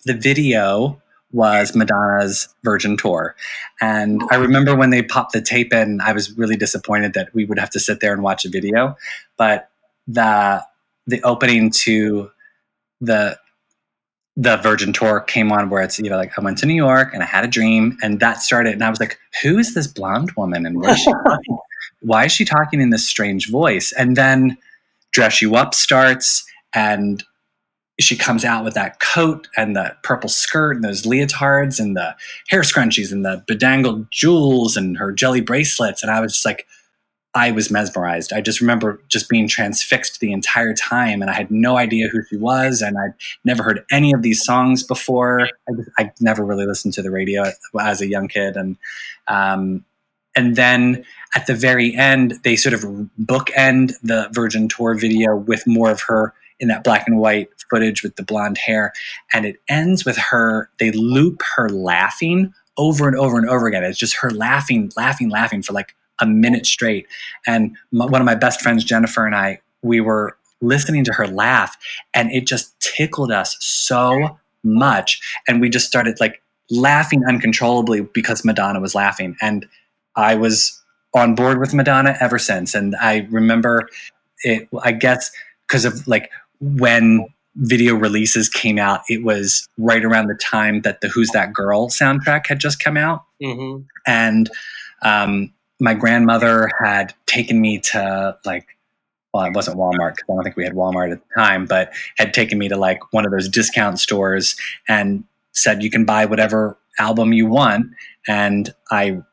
[0.05, 1.01] the video
[1.31, 3.35] was Madonna's Virgin Tour.
[3.81, 7.45] And I remember when they popped the tape in, I was really disappointed that we
[7.45, 8.95] would have to sit there and watch a video.
[9.37, 9.69] But
[10.07, 10.63] the
[11.07, 12.31] the opening to
[13.01, 13.37] the
[14.35, 17.13] the Virgin Tour came on where it's you know like I went to New York
[17.13, 19.87] and I had a dream and that started and I was like, who is this
[19.87, 21.11] blonde woman and where is she
[22.01, 23.93] why is she talking in this strange voice?
[23.93, 24.57] And then
[25.11, 27.23] Dress You Up starts and
[27.99, 32.15] she comes out with that coat and the purple skirt and those leotards and the
[32.49, 36.01] hair scrunchies and the bedangled jewels and her jelly bracelets.
[36.01, 36.65] And I was just like,
[37.35, 38.31] I was mesmerized.
[38.31, 42.23] I just remember just being transfixed the entire time, and I had no idea who
[42.25, 43.13] she was, and I'd
[43.43, 45.41] never heard any of these songs before.
[45.41, 47.45] I, I never really listened to the radio
[47.79, 48.77] as a young kid, and
[49.27, 49.83] um,
[50.35, 51.05] and then
[51.35, 52.81] at the very end, they sort of
[53.19, 58.03] bookend the Virgin Tour video with more of her in that black and white footage
[58.03, 58.93] with the blonde hair,
[59.31, 60.69] and it ends with her.
[60.77, 63.83] They loop her laughing over and over and over again.
[63.83, 67.07] It's just her laughing, laughing, laughing for like a minute straight.
[67.47, 71.27] And my, one of my best friends, Jennifer, and I, we were listening to her
[71.27, 71.77] laugh,
[72.13, 75.19] and it just tickled us so much.
[75.47, 79.35] And we just started like laughing uncontrollably because Madonna was laughing.
[79.41, 79.67] And
[80.15, 80.81] I was
[81.13, 82.73] on board with Madonna ever since.
[82.73, 83.89] And I remember
[84.43, 85.31] it, I guess,
[85.67, 91.01] because of like when video releases came out, it was right around the time that
[91.01, 93.25] the Who's That Girl soundtrack had just come out.
[93.41, 93.83] Mm-hmm.
[94.07, 94.49] And
[95.01, 95.53] um,
[95.83, 98.65] my grandmother had taken me to like
[99.33, 101.91] well, it wasn't Walmart because I don't think we had Walmart at the time, but
[102.17, 104.55] had taken me to like one of those discount stores
[104.87, 105.23] and
[105.53, 107.87] said you can buy whatever album you want.
[108.27, 109.23] And I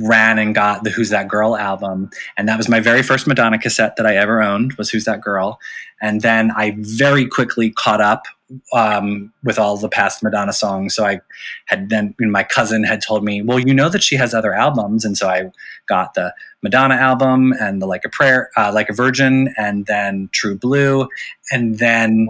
[0.00, 3.58] ran and got the Who's That Girl album, and that was my very first Madonna
[3.58, 5.58] cassette that I ever owned was Who's That Girl.
[6.02, 8.24] And then I very quickly caught up
[8.72, 10.94] um, with all the past Madonna songs.
[10.94, 11.20] So I
[11.66, 15.04] had then my cousin had told me, well, you know that she has other albums,
[15.04, 15.50] and so I
[15.86, 20.28] got the Madonna album and the Like a Prayer, uh, Like a Virgin, and then
[20.32, 21.08] True Blue,
[21.50, 22.28] and then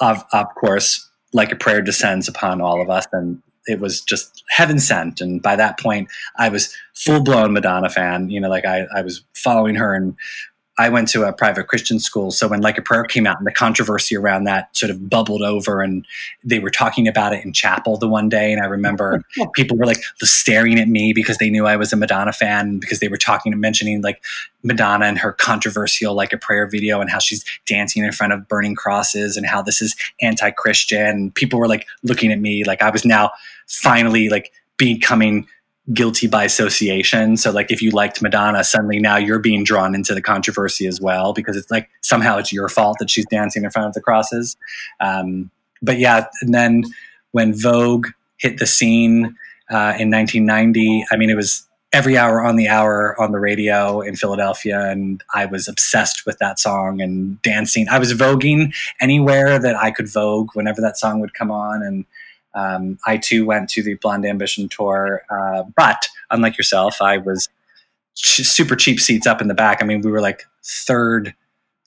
[0.00, 4.44] of of course Like a Prayer descends upon all of us, and it was just
[4.48, 5.20] heaven sent.
[5.20, 8.30] And by that point, I was full blown Madonna fan.
[8.30, 10.14] You know, like I, I was following her and
[10.78, 12.30] I went to a private Christian school.
[12.30, 15.42] So when Like a Prayer came out and the controversy around that sort of bubbled
[15.42, 16.06] over and
[16.44, 18.52] they were talking about it in chapel the one day.
[18.52, 19.24] And I remember
[19.54, 23.00] people were like staring at me because they knew I was a Madonna fan because
[23.00, 24.22] they were talking and mentioning like
[24.62, 28.46] Madonna and her controversial Like a Prayer video and how she's dancing in front of
[28.46, 31.30] burning crosses and how this is anti-Christian.
[31.32, 33.30] People were like looking at me like I was now
[33.66, 35.46] finally like becoming
[35.92, 37.36] guilty by association.
[37.36, 41.00] So like if you liked Madonna, suddenly now you're being drawn into the controversy as
[41.00, 44.00] well because it's like somehow it's your fault that she's dancing in front of the
[44.00, 44.56] crosses.
[45.00, 45.50] Um,
[45.82, 46.84] but yeah, and then
[47.32, 48.08] when Vogue
[48.38, 49.36] hit the scene
[49.70, 54.00] uh, in 1990, I mean it was every hour on the hour on the radio
[54.00, 57.88] in Philadelphia, and I was obsessed with that song and dancing.
[57.88, 62.04] I was voguing anywhere that I could vogue whenever that song would come on, and
[62.56, 67.48] um, I too went to the Blonde Ambition tour, uh, but unlike yourself, I was
[68.16, 69.82] ch- super cheap seats up in the back.
[69.82, 71.34] I mean, we were like third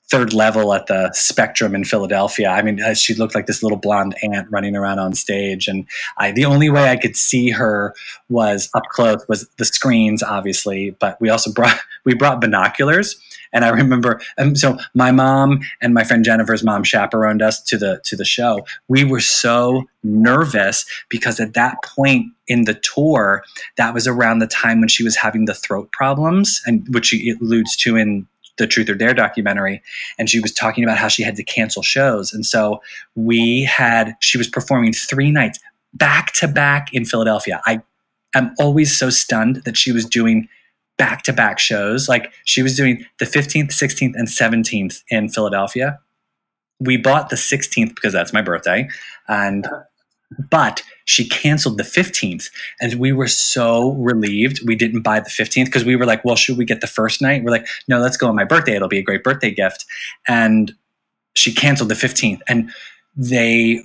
[0.10, 2.50] third level at the Spectrum in Philadelphia.
[2.50, 5.86] I mean, uh, she looked like this little blonde ant running around on stage, and
[6.18, 7.94] I the only way I could see her
[8.28, 13.20] was up close was the screens, obviously, but we also brought we brought binoculars.
[13.52, 17.78] And I remember, um, so my mom and my friend Jennifer's mom chaperoned us to
[17.78, 18.66] the to the show.
[18.88, 23.44] We were so nervous because at that point in the tour,
[23.78, 27.36] that was around the time when she was having the throat problems, and which she
[27.42, 28.28] alludes to in
[28.58, 29.82] the Truth or Dare documentary,
[30.18, 32.34] and she was talking about how she had to cancel shows.
[32.34, 32.82] And so
[33.16, 35.60] we had, she was performing three nights
[35.94, 37.62] back to back in Philadelphia.
[37.66, 37.82] I
[38.36, 40.48] am always so stunned that she was doing
[41.00, 42.08] back to back shows.
[42.08, 46.00] Like she was doing the 15th, 16th, and 17th in Philadelphia.
[46.80, 48.88] We bought the 16th because that's my birthday.
[49.28, 49.68] And
[50.52, 55.66] but she canceled the 15th and we were so relieved we didn't buy the 15th
[55.66, 58.16] because we were like well should we get the first night we're like no let's
[58.16, 59.86] go on my birthday it'll be a great birthday gift
[60.28, 60.74] and
[61.34, 62.70] she canceled the 15th and
[63.16, 63.82] they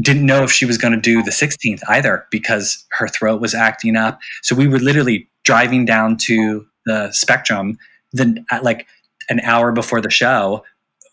[0.00, 3.54] didn't know if she was going to do the 16th either because her throat was
[3.54, 7.78] acting up so we were literally driving down to the spectrum
[8.12, 8.86] then at like
[9.28, 10.64] an hour before the show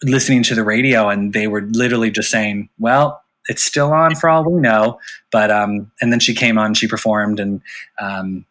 [0.03, 4.29] listening to the radio and they were literally just saying well it's still on for
[4.29, 4.99] all we know.
[5.31, 7.61] But um, and then she came on, she performed, and
[7.99, 8.45] um,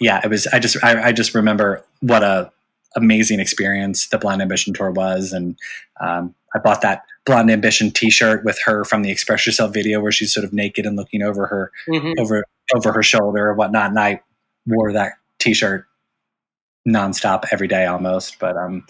[0.00, 0.48] yeah, it was.
[0.48, 2.50] I just I, I just remember what a
[2.96, 5.56] amazing experience the Blonde Ambition tour was, and
[6.00, 10.10] um, I bought that Blonde Ambition T-shirt with her from the Express Yourself video, where
[10.10, 12.14] she's sort of naked and looking over her Mhm.
[12.18, 12.44] over
[12.74, 14.20] over her shoulder or whatnot, and I
[14.68, 15.86] wore that T-shirt
[16.86, 18.38] nonstop every day almost.
[18.38, 18.86] But um,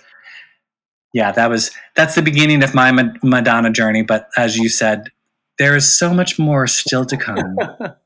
[1.12, 4.02] yeah, that was that's the beginning of my Madonna journey.
[4.02, 5.10] But as you said,
[5.58, 7.56] there is so much more still to come.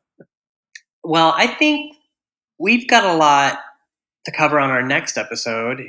[1.05, 1.97] Well, I think
[2.59, 3.59] we've got a lot
[4.25, 5.83] to cover on our next episode.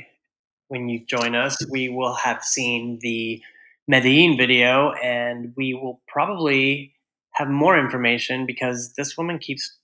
[0.68, 3.40] When you join us, we will have seen the
[3.86, 6.94] Medellin video, and we will probably
[7.34, 9.76] have more information because this woman keeps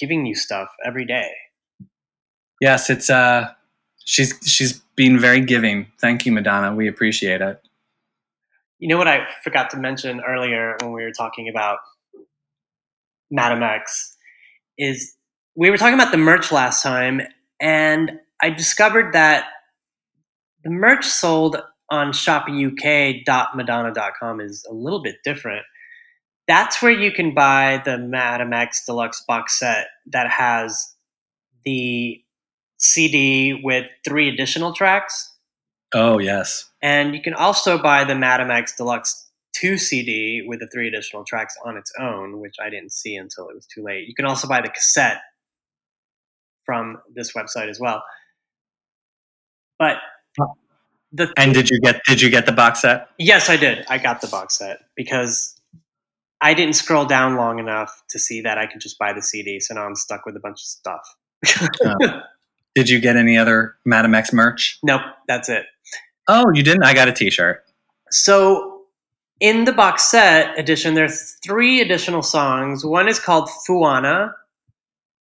[0.00, 1.30] giving you stuff every day.
[2.60, 3.50] yes, it's uh,
[4.04, 5.86] she's she's been very giving.
[6.00, 6.74] Thank you, Madonna.
[6.74, 7.60] We appreciate it.
[8.78, 11.78] You know what I forgot to mention earlier when we were talking about
[13.30, 14.16] Madame X
[14.78, 15.14] is
[15.54, 17.20] we were talking about the merch last time,
[17.60, 19.46] and I discovered that
[20.64, 25.66] the merch sold on shopuk.madonna.com is a little bit different.
[26.50, 30.96] That's where you can buy the Madame X Deluxe box set that has
[31.64, 32.20] the
[32.76, 35.32] CD with three additional tracks.
[35.94, 40.66] Oh yes, And you can also buy the Madame X Deluxe 2 CD with the
[40.66, 44.08] three additional tracks on its own, which I didn't see until it was too late.
[44.08, 45.20] You can also buy the cassette
[46.64, 48.02] from this website as well.
[49.78, 49.98] But
[51.12, 53.10] the and did you get did you get the box set?
[53.18, 53.86] yes, I did.
[53.88, 55.54] I got the box set because
[56.42, 59.60] I didn't scroll down long enough to see that I could just buy the CD.
[59.60, 61.16] So now I'm stuck with a bunch of stuff.
[62.74, 64.78] Did you get any other Madame X merch?
[64.82, 65.66] nope, that's it.
[66.28, 66.84] Oh, you didn't.
[66.84, 67.64] I got a T-shirt.
[68.10, 68.82] So,
[69.40, 72.84] in the box set edition, there are three additional songs.
[72.84, 74.32] One is called Funana.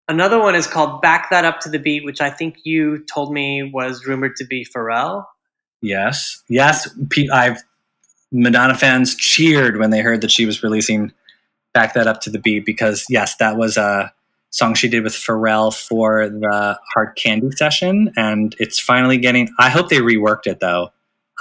[0.07, 3.33] Another one is called Back That Up to the Beat, which I think you told
[3.33, 5.25] me was rumored to be Pharrell.
[5.81, 6.87] Yes, yes.
[7.33, 7.63] I've
[8.31, 11.11] Madonna fans cheered when they heard that she was releasing
[11.73, 14.13] "Back That Up to the Beat" because yes, that was a
[14.51, 19.49] song she did with Pharrell for the Hard Candy session, and it's finally getting.
[19.59, 20.91] I hope they reworked it though.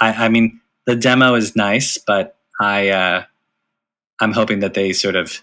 [0.01, 3.23] I, I mean, the demo is nice, but I uh,
[4.19, 5.41] I'm hoping that they sort of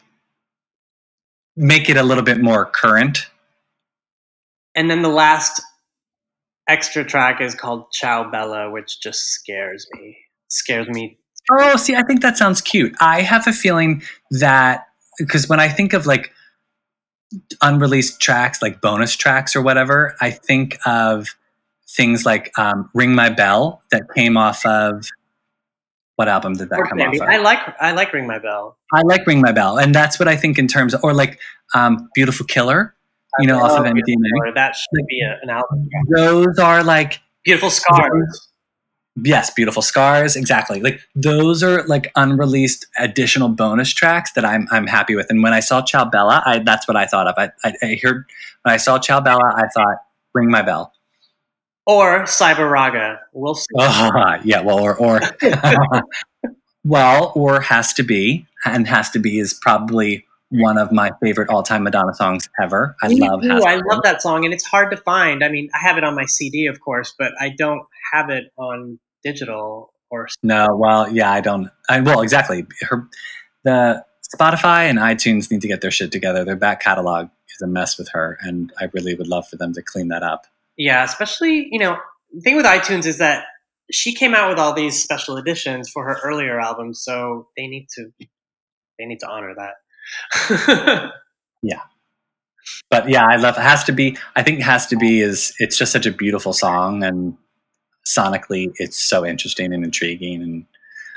[1.57, 3.31] make it a little bit more current.
[4.75, 5.63] And then the last
[6.69, 10.19] extra track is called Ciao Bella, which just scares me.
[10.49, 11.19] Scares me.
[11.51, 12.95] Oh, see, I think that sounds cute.
[13.01, 14.87] I have a feeling that
[15.19, 16.33] because when I think of like
[17.63, 21.29] unreleased tracks, like bonus tracks or whatever, I think of
[21.89, 25.07] things like um, "Ring My Bell" that came off of
[26.17, 27.23] what album did that come off of?
[27.23, 28.77] I like I like Ring My Bell.
[28.93, 31.39] I like "Ring My Bell," and that's what I think in terms of, or like
[31.75, 32.95] um, "Beautiful Killer,"
[33.39, 34.31] you know, off of MDNA.
[34.41, 35.89] Or that should be a, an album.
[36.15, 38.49] Those are like Beautiful Scars.
[39.23, 40.81] Yes, beautiful scars, exactly.
[40.81, 45.31] Like those are like unreleased additional bonus tracks that I'm I'm happy with.
[45.31, 47.35] And when I saw Ciao Bella, I, that's what I thought of.
[47.39, 48.27] I, I, I heard
[48.63, 49.97] when I saw Ciao Bella, I thought
[50.35, 50.93] ring my bell.
[51.87, 53.21] Or Cyber Raga.
[53.33, 53.67] We'll see.
[53.79, 55.21] Oh, yeah, well, or or
[56.85, 61.49] well, or has to be, and has to be is probably one of my favorite
[61.49, 62.97] all time Madonna songs ever.
[63.03, 63.41] I Me love.
[63.41, 63.49] too.
[63.49, 65.43] Has to I love that song, and it's hard to find.
[65.43, 68.53] I mean, I have it on my CD, of course, but I don't have it
[68.59, 70.29] on digital or.
[70.43, 71.71] No, well, yeah, I don't.
[71.89, 72.67] I well, exactly.
[72.83, 73.09] Her,
[73.65, 74.05] the
[74.35, 76.45] Spotify and iTunes need to get their shit together.
[76.45, 79.73] Their back catalog is a mess with her, and I really would love for them
[79.75, 80.47] to clean that up.
[80.77, 81.97] Yeah, especially you know,
[82.33, 83.45] the thing with iTunes is that
[83.91, 87.89] she came out with all these special editions for her earlier albums, so they need
[87.97, 88.11] to
[88.99, 91.13] they need to honor that.
[91.63, 91.81] Yeah.
[92.91, 93.57] But yeah, I love.
[93.57, 94.17] it Has to be.
[94.35, 95.55] I think it has to be is.
[95.59, 97.37] It's just such a beautiful song, and
[98.07, 100.43] sonically, it's so interesting and intriguing.
[100.43, 100.67] And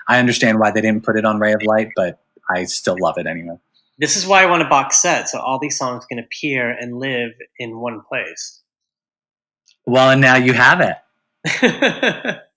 [0.07, 2.19] I understand why they didn't put it on Ray of Light, but
[2.49, 3.55] I still love it anyway.
[3.97, 6.99] this is why I want a box set, so all these songs can appear and
[6.99, 8.61] live in one place.
[9.85, 12.41] Well, and now you have it.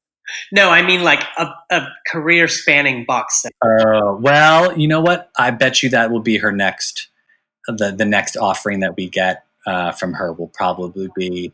[0.50, 3.52] No, I mean like a, a career spanning box set.
[3.62, 5.30] Oh well, you know what?
[5.36, 7.08] I bet you that will be her next.
[7.66, 11.52] The the next offering that we get uh, from her will probably be